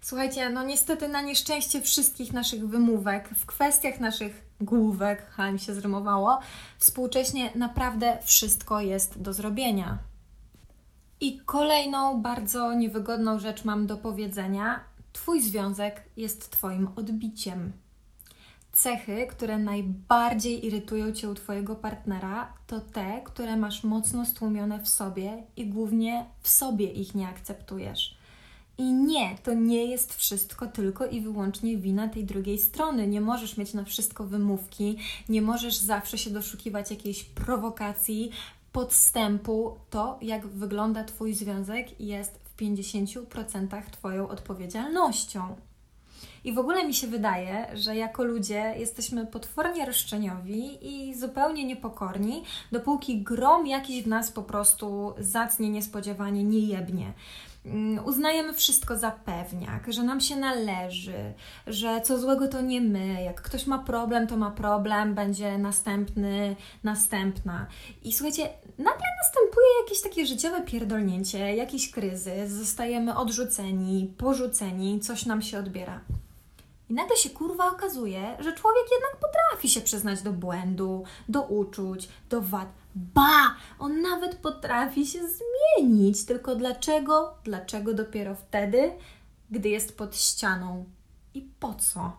Słuchajcie, 0.01 0.51
no 0.51 0.64
niestety 0.64 1.09
na 1.09 1.20
nieszczęście 1.20 1.83
wszystkich 1.83 2.33
naszych 2.33 2.68
wymówek 2.68 3.29
w 3.29 3.46
kwestiach 3.46 4.01
naszych 4.01 4.44
główek, 4.61 5.27
ha 5.31 5.53
mi 5.53 5.61
się 5.61 5.75
zrymowało, 5.75 6.38
współcześnie 6.79 7.51
naprawdę 7.55 8.18
wszystko 8.25 8.81
jest 8.81 9.22
do 9.22 9.33
zrobienia. 9.33 9.99
I 11.20 11.40
kolejną 11.40 12.22
bardzo 12.22 12.75
niewygodną 12.75 13.38
rzecz 13.38 13.64
mam 13.64 13.87
do 13.87 13.96
powiedzenia. 13.96 14.85
Twój 15.17 15.43
związek 15.43 16.03
jest 16.17 16.51
Twoim 16.51 16.89
odbiciem. 16.97 17.73
Cechy, 18.73 19.27
które 19.27 19.59
najbardziej 19.59 20.67
irytują 20.67 21.13
Cię 21.13 21.31
u 21.31 21.35
Twojego 21.35 21.77
partnera, 21.77 22.53
to 22.67 22.81
te, 22.81 23.21
które 23.25 23.57
masz 23.57 23.85
mocno 23.85 24.27
stłumione 24.27 24.81
w 24.81 24.89
sobie 24.89 25.43
i 25.57 25.67
głównie 25.67 26.27
w 26.41 26.49
sobie 26.49 26.93
ich 26.93 27.15
nie 27.15 27.29
akceptujesz. 27.29 28.17
I 28.79 28.93
nie, 28.93 29.39
to 29.43 29.55
nie 29.55 29.85
jest 29.85 30.15
wszystko 30.15 30.67
tylko 30.67 31.07
i 31.07 31.21
wyłącznie 31.21 31.77
wina 31.77 32.09
tej 32.09 32.25
drugiej 32.25 32.59
strony. 32.59 33.07
Nie 33.07 33.21
możesz 33.21 33.57
mieć 33.57 33.75
na 33.75 33.85
wszystko 33.85 34.25
wymówki, 34.25 34.99
nie 35.29 35.43
możesz 35.43 35.77
zawsze 35.77 36.19
się 36.19 36.31
doszukiwać 36.31 36.91
jakiejś 36.91 37.25
prowokacji, 37.25 38.31
podstępu 38.73 39.77
to, 39.91 40.19
jak 40.23 40.47
wygląda 40.47 41.05
Twój 41.05 41.35
związek, 41.35 42.01
jest 42.01 42.46
w 42.57 42.61
50% 42.61 43.83
Twoją 43.90 44.29
odpowiedzialnością. 44.29 45.57
I 46.45 46.53
w 46.53 46.59
ogóle 46.59 46.87
mi 46.87 46.95
się 46.95 47.07
wydaje, 47.07 47.66
że 47.75 47.97
jako 47.97 48.25
ludzie 48.25 48.75
jesteśmy 48.79 49.27
potwornie 49.27 49.87
roszczeniowi 49.87 50.79
i 50.83 51.14
zupełnie 51.14 51.64
niepokorni, 51.64 52.42
dopóki 52.73 53.23
grom 53.23 53.66
jakiś 53.66 54.03
w 54.03 54.07
nas 54.07 54.33
po 54.33 54.42
prostu 54.42 55.14
zacnie 55.19 55.71
niespodziewanie 55.71 56.45
nie 56.45 56.59
jebnie. 56.59 57.05
Mm, 57.05 57.14
uznajemy 58.05 58.53
wszystko 58.53 58.97
za 58.97 59.11
pewniak, 59.11 59.93
że 59.93 60.03
nam 60.03 60.21
się 60.21 60.37
należy, 60.37 61.35
że 61.67 62.01
co 62.01 62.19
złego 62.19 62.49
to 62.49 62.61
nie 62.61 62.81
my, 62.81 63.23
jak 63.23 63.43
ktoś 63.43 63.67
ma 63.67 63.79
problem, 63.79 64.27
to 64.27 64.37
ma 64.37 64.51
problem, 64.51 65.15
będzie 65.15 65.59
następny, 65.59 66.57
następna. 66.85 67.67
I 68.05 68.13
słuchajcie, 68.13 68.43
nagle 68.79 69.07
następuje 69.23 69.67
jakieś 69.83 70.03
takie 70.03 70.27
życiowe 70.27 70.61
pierdolnięcie, 70.61 71.57
jakiś 71.57 71.91
kryzys, 71.91 72.51
zostajemy 72.51 73.17
odrzuceni, 73.17 74.15
porzuceni, 74.19 75.01
coś 75.01 75.27
nam 75.27 75.43
się 75.43 75.59
odbiera. 75.59 76.01
I 76.91 76.95
nagle 76.95 77.17
się 77.17 77.31
kurwa 77.31 77.69
okazuje, 77.69 78.37
że 78.39 78.53
człowiek 78.53 78.85
jednak 78.93 79.17
potrafi 79.17 79.69
się 79.69 79.81
przyznać 79.81 80.23
do 80.23 80.33
błędu, 80.33 81.05
do 81.29 81.43
uczuć, 81.43 82.09
do 82.31 82.41
wad. 82.41 82.69
Ba! 82.97 83.55
On 83.79 84.01
nawet 84.01 84.37
potrafi 84.37 85.07
się 85.07 85.19
zmienić. 85.29 86.25
Tylko 86.25 86.57
dlaczego? 86.57 87.35
Dlaczego 87.45 87.95
dopiero 87.95 88.35
wtedy, 88.35 88.93
gdy 89.51 89.69
jest 89.69 89.99
pod 89.99 90.17
ścianą? 90.17 90.85
I 91.35 91.43
po 91.43 91.75
co? 91.75 92.13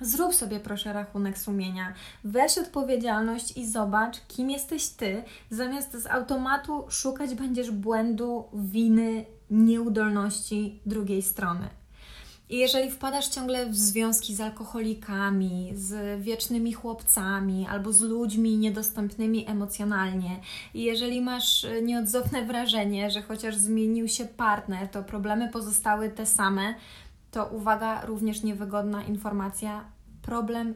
Zrób 0.00 0.34
sobie 0.34 0.60
proszę 0.60 0.92
rachunek 0.92 1.38
sumienia. 1.38 1.94
Weź 2.24 2.58
odpowiedzialność 2.58 3.56
i 3.56 3.70
zobacz, 3.70 4.20
kim 4.28 4.50
jesteś 4.50 4.88
ty, 4.88 5.24
zamiast 5.50 5.92
z 5.92 6.06
automatu 6.06 6.86
szukać 6.88 7.34
będziesz 7.34 7.70
błędu, 7.70 8.44
winy, 8.54 9.24
nieudolności 9.50 10.80
drugiej 10.86 11.22
strony. 11.22 11.79
I 12.50 12.58
jeżeli 12.58 12.90
wpadasz 12.90 13.28
ciągle 13.28 13.66
w 13.66 13.76
związki 13.76 14.34
z 14.34 14.40
alkoholikami, 14.40 15.72
z 15.74 16.20
wiecznymi 16.22 16.72
chłopcami 16.72 17.66
albo 17.70 17.92
z 17.92 18.00
ludźmi 18.00 18.56
niedostępnymi 18.56 19.48
emocjonalnie, 19.48 20.40
i 20.74 20.82
jeżeli 20.82 21.20
masz 21.20 21.64
e, 21.64 21.82
nieodzowne 21.82 22.44
wrażenie, 22.44 23.10
że 23.10 23.22
chociaż 23.22 23.56
zmienił 23.56 24.08
się 24.08 24.24
partner, 24.24 24.88
to 24.88 25.02
problemy 25.02 25.48
pozostały 25.48 26.10
te 26.10 26.26
same, 26.26 26.74
to 27.30 27.46
uwaga, 27.46 28.06
również 28.06 28.42
niewygodna 28.42 29.02
informacja: 29.02 29.84
problem 30.22 30.74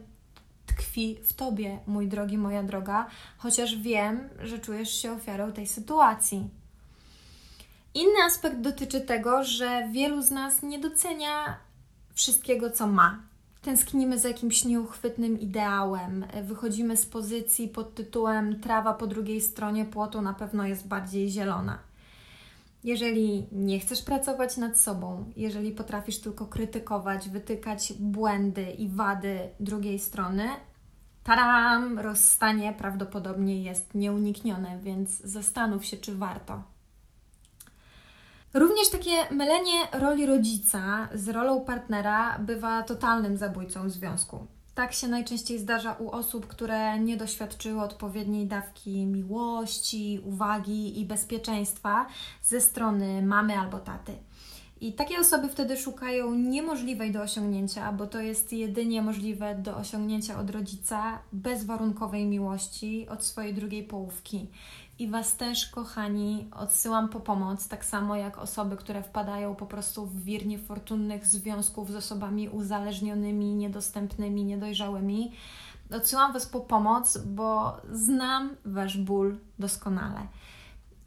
tkwi 0.65 1.17
w 1.23 1.33
tobie, 1.33 1.79
mój 1.87 2.07
drogi, 2.07 2.37
moja 2.37 2.63
droga, 2.63 3.07
chociaż 3.37 3.75
wiem, 3.75 4.29
że 4.43 4.59
czujesz 4.59 5.01
się 5.01 5.11
ofiarą 5.11 5.51
tej 5.51 5.67
sytuacji. 5.67 6.49
Inny 7.93 8.23
aspekt 8.25 8.57
dotyczy 8.57 9.01
tego, 9.01 9.43
że 9.43 9.87
wielu 9.91 10.21
z 10.21 10.31
nas 10.31 10.63
nie 10.63 10.79
docenia 10.79 11.64
wszystkiego, 12.15 12.71
co 12.71 12.87
ma. 12.87 13.19
Tęsknimy 13.61 14.19
za 14.19 14.27
jakimś 14.27 14.65
nieuchwytnym 14.65 15.39
ideałem, 15.39 16.25
wychodzimy 16.43 16.97
z 16.97 17.05
pozycji 17.05 17.67
pod 17.67 17.95
tytułem 17.95 18.59
trawa 18.59 18.93
po 18.93 19.07
drugiej 19.07 19.41
stronie 19.41 19.85
płotu 19.85 20.21
na 20.21 20.33
pewno 20.33 20.67
jest 20.67 20.87
bardziej 20.87 21.29
zielona. 21.29 21.79
Jeżeli 22.83 23.47
nie 23.51 23.79
chcesz 23.79 24.01
pracować 24.01 24.57
nad 24.57 24.79
sobą, 24.79 25.31
jeżeli 25.35 25.71
potrafisz 25.71 26.19
tylko 26.19 26.45
krytykować, 26.45 27.29
wytykać 27.29 27.93
błędy 27.93 28.63
i 28.63 28.89
wady 28.89 29.39
drugiej 29.59 29.99
strony, 29.99 30.47
taram, 31.23 31.99
rozstanie 31.99 32.73
prawdopodobnie 32.77 33.63
jest 33.63 33.95
nieuniknione, 33.95 34.79
więc 34.83 35.09
zastanów 35.21 35.85
się, 35.85 35.97
czy 35.97 36.15
warto. 36.15 36.74
Również 38.55 38.89
takie 38.89 39.11
mylenie 39.31 39.87
roli 39.91 40.25
rodzica 40.25 41.07
z 41.13 41.29
rolą 41.29 41.65
partnera 41.65 42.39
bywa 42.39 42.83
totalnym 42.83 43.37
zabójcą 43.37 43.89
związku. 43.89 44.47
Tak 44.75 44.93
się 44.93 45.07
najczęściej 45.07 45.59
zdarza 45.59 45.93
u 45.93 46.09
osób, 46.09 46.47
które 46.47 46.99
nie 46.99 47.17
doświadczyły 47.17 47.81
odpowiedniej 47.81 48.47
dawki 48.47 49.05
miłości, 49.05 50.21
uwagi 50.25 50.99
i 50.99 51.05
bezpieczeństwa 51.05 52.05
ze 52.43 52.61
strony 52.61 53.21
mamy 53.21 53.59
albo 53.59 53.79
taty. 53.79 54.13
I 54.81 54.93
takie 54.93 55.19
osoby 55.19 55.49
wtedy 55.49 55.77
szukają 55.77 56.33
niemożliwej 56.33 57.11
do 57.11 57.21
osiągnięcia, 57.21 57.91
bo 57.91 58.07
to 58.07 58.19
jest 58.19 58.53
jedynie 58.53 59.01
możliwe 59.01 59.55
do 59.55 59.77
osiągnięcia 59.77 60.39
od 60.39 60.49
rodzica 60.49 61.19
bezwarunkowej 61.31 62.25
miłości 62.25 63.07
od 63.09 63.23
swojej 63.23 63.53
drugiej 63.53 63.83
połówki. 63.83 64.47
I 64.99 65.07
Was 65.07 65.35
też, 65.35 65.67
kochani, 65.67 66.47
odsyłam 66.51 67.09
po 67.09 67.19
pomoc, 67.19 67.67
tak 67.67 67.85
samo 67.85 68.15
jak 68.15 68.37
osoby, 68.37 68.77
które 68.77 69.03
wpadają 69.03 69.55
po 69.55 69.65
prostu 69.65 70.05
w 70.05 70.23
wir 70.23 70.45
niefortunnych 70.45 71.25
związków 71.25 71.91
z 71.91 71.95
osobami 71.95 72.49
uzależnionymi, 72.49 73.53
niedostępnymi, 73.53 74.43
niedojrzałymi. 74.43 75.31
Odsyłam 75.91 76.33
Was 76.33 76.45
po 76.45 76.59
pomoc, 76.59 77.17
bo 77.17 77.77
znam 77.91 78.55
Wasz 78.65 78.97
ból 78.97 79.37
doskonale. 79.59 80.27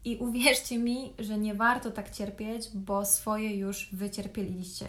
I 0.05 0.17
uwierzcie 0.17 0.77
mi, 0.77 1.13
że 1.19 1.37
nie 1.37 1.55
warto 1.55 1.91
tak 1.91 2.09
cierpieć, 2.09 2.69
bo 2.73 3.05
swoje 3.05 3.55
już 3.55 3.89
wycierpieliście. 3.93 4.87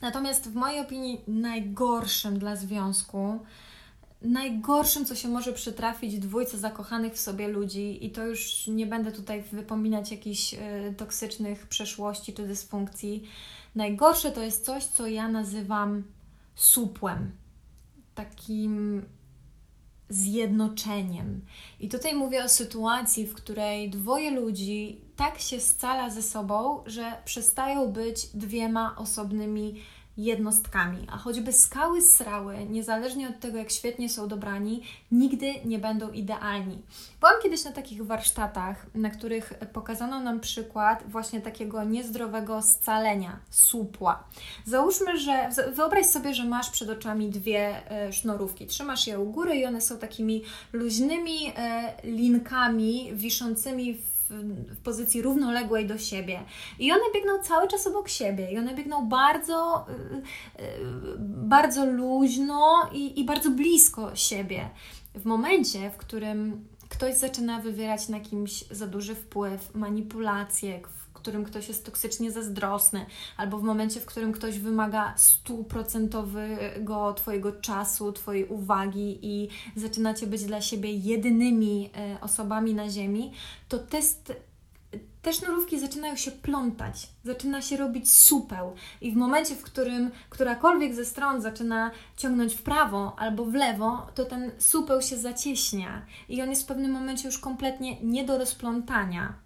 Natomiast 0.00 0.50
w 0.50 0.54
mojej 0.54 0.80
opinii 0.80 1.20
najgorszym 1.28 2.38
dla 2.38 2.56
związku, 2.56 3.40
najgorszym, 4.22 5.04
co 5.04 5.14
się 5.14 5.28
może 5.28 5.52
przytrafić 5.52 6.18
dwójce 6.18 6.58
zakochanych 6.58 7.12
w 7.12 7.20
sobie 7.20 7.48
ludzi, 7.48 8.06
i 8.06 8.10
to 8.10 8.26
już 8.26 8.66
nie 8.66 8.86
będę 8.86 9.12
tutaj 9.12 9.42
wypominać 9.42 10.10
jakichś 10.10 10.54
y, 10.54 10.58
toksycznych 10.96 11.66
przeszłości 11.66 12.32
czy 12.32 12.46
dysfunkcji, 12.46 13.28
najgorsze 13.74 14.32
to 14.32 14.42
jest 14.42 14.64
coś, 14.64 14.84
co 14.84 15.06
ja 15.06 15.28
nazywam 15.28 16.04
supłem. 16.54 17.30
Takim 18.14 19.02
zjednoczeniem. 20.08 21.40
I 21.80 21.88
tutaj 21.88 22.14
mówię 22.14 22.44
o 22.44 22.48
sytuacji, 22.48 23.26
w 23.26 23.34
której 23.34 23.90
dwoje 23.90 24.30
ludzi 24.30 25.00
tak 25.16 25.38
się 25.38 25.60
scala 25.60 26.10
ze 26.10 26.22
sobą, 26.22 26.82
że 26.86 27.12
przestają 27.24 27.92
być 27.92 28.26
dwiema 28.26 28.96
osobnymi 28.96 29.82
jednostkami, 30.16 31.06
a 31.12 31.18
choćby 31.18 31.52
skały 31.52 32.02
srały, 32.02 32.66
niezależnie 32.70 33.28
od 33.28 33.40
tego, 33.40 33.58
jak 33.58 33.70
świetnie 33.70 34.08
są 34.08 34.28
dobrani, 34.28 34.82
nigdy 35.12 35.54
nie 35.64 35.78
będą 35.78 36.12
idealni. 36.12 36.82
Byłam 37.20 37.34
kiedyś 37.42 37.64
na 37.64 37.72
takich 37.72 38.06
warsztatach, 38.06 38.86
na 38.94 39.10
których 39.10 39.54
pokazano 39.72 40.20
nam 40.20 40.40
przykład 40.40 41.04
właśnie 41.08 41.40
takiego 41.40 41.84
niezdrowego 41.84 42.62
scalenia, 42.62 43.38
supła. 43.50 44.24
Załóżmy, 44.64 45.18
że 45.18 45.48
wyobraź 45.74 46.06
sobie, 46.06 46.34
że 46.34 46.44
masz 46.44 46.70
przed 46.70 46.90
oczami 46.90 47.30
dwie 47.30 47.90
e, 47.90 48.12
sznurówki, 48.12 48.66
trzymasz 48.66 49.06
je 49.06 49.20
u 49.20 49.30
góry 49.30 49.56
i 49.56 49.64
one 49.64 49.80
są 49.80 49.98
takimi 49.98 50.42
luźnymi 50.72 51.52
e, 51.56 51.94
linkami 52.04 53.10
wiszącymi 53.14 53.94
w 53.94 54.13
w, 54.30 54.76
pozycji 54.82 55.22
równoległej 55.22 55.86
do 55.86 55.98
siebie. 55.98 56.40
I 56.78 56.92
one 56.92 57.02
biegną 57.14 57.38
cały 57.42 57.68
czas 57.68 57.86
obok 57.86 58.08
siebie 58.08 58.52
i 58.52 58.58
one 58.58 58.74
biegną 58.74 59.08
bardzo, 59.08 59.86
y, 59.88 60.62
y, 60.62 60.74
bardzo 61.18 61.86
luźno 61.86 62.90
i, 62.92 63.20
i 63.20 63.24
bardzo 63.24 63.50
blisko 63.50 64.16
siebie. 64.16 64.70
W 65.14 65.24
momencie, 65.24 65.90
w 65.90 65.96
którym 65.96 66.68
ktoś 66.88 67.14
zaczyna 67.14 67.60
wywierać 67.60 68.08
na 68.08 68.20
kimś 68.20 68.64
za 68.70 68.86
duży 68.86 69.14
wpływ, 69.14 69.74
manipulacje, 69.74 70.80
którym 71.24 71.44
ktoś 71.44 71.68
jest 71.68 71.84
toksycznie 71.84 72.32
zazdrosny, 72.32 73.06
albo 73.36 73.58
w 73.58 73.62
momencie, 73.62 74.00
w 74.00 74.06
którym 74.06 74.32
ktoś 74.32 74.58
wymaga 74.58 75.14
stuprocentowego 75.16 77.14
Twojego 77.14 77.52
czasu, 77.52 78.12
Twojej 78.12 78.46
uwagi 78.46 79.18
i 79.22 79.48
zaczynacie 79.76 80.26
być 80.26 80.44
dla 80.44 80.60
siebie 80.60 80.92
jedynymi 80.92 81.90
e, 81.96 82.20
osobami 82.20 82.74
na 82.74 82.90
Ziemi, 82.90 83.32
to 83.68 83.78
test 83.78 84.32
te 85.22 85.32
sznurówki 85.32 85.80
zaczynają 85.80 86.16
się 86.16 86.30
plątać, 86.30 87.08
zaczyna 87.24 87.62
się 87.62 87.76
robić 87.76 88.14
supeł 88.14 88.74
i 89.00 89.12
w 89.12 89.16
momencie, 89.16 89.54
w 89.54 89.62
którym 89.62 90.10
którakolwiek 90.30 90.94
ze 90.94 91.04
stron 91.04 91.42
zaczyna 91.42 91.90
ciągnąć 92.16 92.54
w 92.54 92.62
prawo 92.62 93.16
albo 93.18 93.44
w 93.44 93.54
lewo, 93.54 94.06
to 94.14 94.24
ten 94.24 94.50
supeł 94.58 95.02
się 95.02 95.16
zacieśnia 95.16 96.06
i 96.28 96.42
on 96.42 96.50
jest 96.50 96.62
w 96.62 96.66
pewnym 96.66 96.90
momencie 96.90 97.28
już 97.28 97.38
kompletnie 97.38 98.02
nie 98.02 98.24
do 98.24 98.38
rozplątania. 98.38 99.43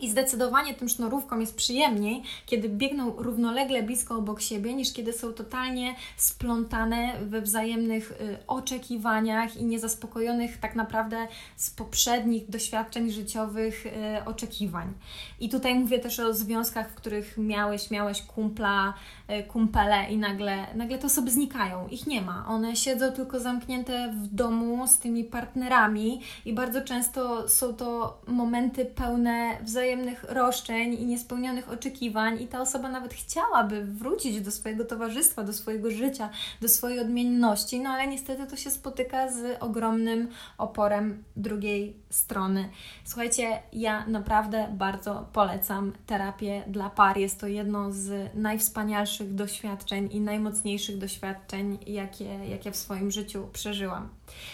I 0.00 0.10
zdecydowanie 0.10 0.74
tym 0.74 0.88
sznurówkom 0.88 1.40
jest 1.40 1.56
przyjemniej, 1.56 2.22
kiedy 2.46 2.68
biegną 2.68 3.14
równolegle 3.16 3.82
blisko 3.82 4.16
obok 4.16 4.40
siebie, 4.40 4.74
niż 4.74 4.92
kiedy 4.92 5.12
są 5.12 5.32
totalnie 5.32 5.94
splątane 6.16 7.12
we 7.22 7.40
wzajemnych 7.40 8.10
y, 8.10 8.46
oczekiwaniach 8.46 9.56
i 9.56 9.64
niezaspokojonych 9.64 10.58
tak 10.58 10.74
naprawdę 10.74 11.28
z 11.56 11.70
poprzednich 11.70 12.50
doświadczeń 12.50 13.10
życiowych 13.10 13.86
y, 13.86 13.90
oczekiwań. 14.24 14.92
I 15.40 15.48
tutaj 15.48 15.74
mówię 15.74 15.98
też 15.98 16.20
o 16.20 16.34
związkach, 16.34 16.90
w 16.90 16.94
których 16.94 17.38
miałeś, 17.38 17.90
miałeś 17.90 18.22
kumpla, 18.22 18.94
y, 19.30 19.42
kumpele 19.42 20.10
i 20.10 20.16
nagle, 20.16 20.66
nagle 20.74 20.98
te 20.98 21.06
osoby 21.06 21.30
znikają. 21.30 21.88
Ich 21.88 22.06
nie 22.06 22.20
ma. 22.20 22.44
One 22.48 22.76
siedzą 22.76 23.12
tylko 23.12 23.40
zamknięte 23.40 24.12
w 24.12 24.34
domu 24.34 24.86
z 24.86 24.98
tymi 24.98 25.24
partnerami 25.24 26.20
i 26.44 26.52
bardzo 26.52 26.80
często 26.80 27.48
są 27.48 27.74
to 27.74 28.20
momenty 28.26 28.84
pełne 28.84 29.58
wzajemnych 29.62 29.89
wzajemnych 29.90 30.24
roszczeń 30.28 30.94
i 30.94 31.06
niespełnionych 31.06 31.70
oczekiwań, 31.70 32.42
i 32.42 32.46
ta 32.46 32.60
osoba 32.60 32.88
nawet 32.88 33.14
chciałaby 33.14 33.84
wrócić 33.84 34.40
do 34.40 34.50
swojego 34.50 34.84
towarzystwa, 34.84 35.44
do 35.44 35.52
swojego 35.52 35.90
życia, 35.90 36.30
do 36.60 36.68
swojej 36.68 37.00
odmienności, 37.00 37.80
no 37.80 37.90
ale 37.90 38.06
niestety 38.06 38.46
to 38.46 38.56
się 38.56 38.70
spotyka 38.70 39.32
z 39.32 39.62
ogromnym 39.62 40.28
oporem 40.58 41.24
drugiej 41.36 41.96
strony. 42.10 42.68
Słuchajcie, 43.04 43.62
ja 43.72 44.06
naprawdę 44.06 44.68
bardzo 44.72 45.28
polecam 45.32 45.92
terapię 46.06 46.62
dla 46.66 46.90
par. 46.90 47.18
Jest 47.18 47.40
to 47.40 47.46
jedno 47.46 47.92
z 47.92 48.34
najwspanialszych 48.34 49.34
doświadczeń 49.34 50.08
i 50.12 50.20
najmocniejszych 50.20 50.98
doświadczeń, 50.98 51.78
jakie, 51.86 52.24
jakie 52.24 52.72
w 52.72 52.76
swoim 52.76 53.10
życiu 53.10 53.48
przeżyłam. 53.52 54.08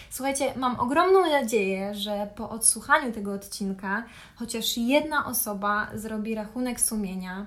Słuchajcie, 0.09 0.53
mam 0.55 0.79
ogromną 0.79 1.21
nadzieję, 1.29 1.95
że 1.95 2.29
po 2.35 2.49
odsłuchaniu 2.49 3.11
tego 3.11 3.33
odcinka 3.33 4.03
chociaż 4.35 4.77
jedna 4.77 5.25
osoba 5.25 5.87
zrobi 5.93 6.35
rachunek 6.35 6.81
sumienia, 6.81 7.45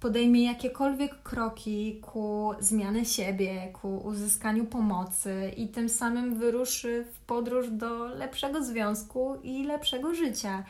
podejmie 0.00 0.44
jakiekolwiek 0.44 1.22
kroki 1.22 2.00
ku 2.02 2.54
zmianie 2.60 3.04
siebie, 3.04 3.72
ku 3.72 3.96
uzyskaniu 3.96 4.64
pomocy 4.64 5.52
i 5.56 5.68
tym 5.68 5.88
samym 5.88 6.38
wyruszy 6.38 7.04
w 7.14 7.18
podróż 7.18 7.70
do 7.70 8.04
lepszego 8.06 8.64
związku 8.64 9.38
i 9.42 9.64
lepszego 9.64 10.14
życia. 10.14 10.64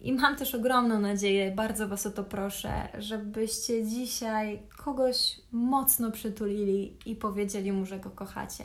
I 0.00 0.12
mam 0.12 0.36
też 0.36 0.54
ogromną 0.54 1.00
nadzieję, 1.00 1.50
bardzo 1.50 1.88
Was 1.88 2.06
o 2.06 2.10
to 2.10 2.24
proszę, 2.24 2.88
żebyście 2.98 3.86
dzisiaj 3.86 4.62
kogoś 4.76 5.40
mocno 5.52 6.10
przytulili 6.10 6.96
i 7.06 7.16
powiedzieli 7.16 7.72
mu, 7.72 7.86
że 7.86 7.98
go 7.98 8.10
kochacie. 8.10 8.64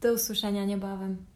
Do 0.00 0.12
usłyszenia 0.12 0.64
niebawem. 0.64 1.29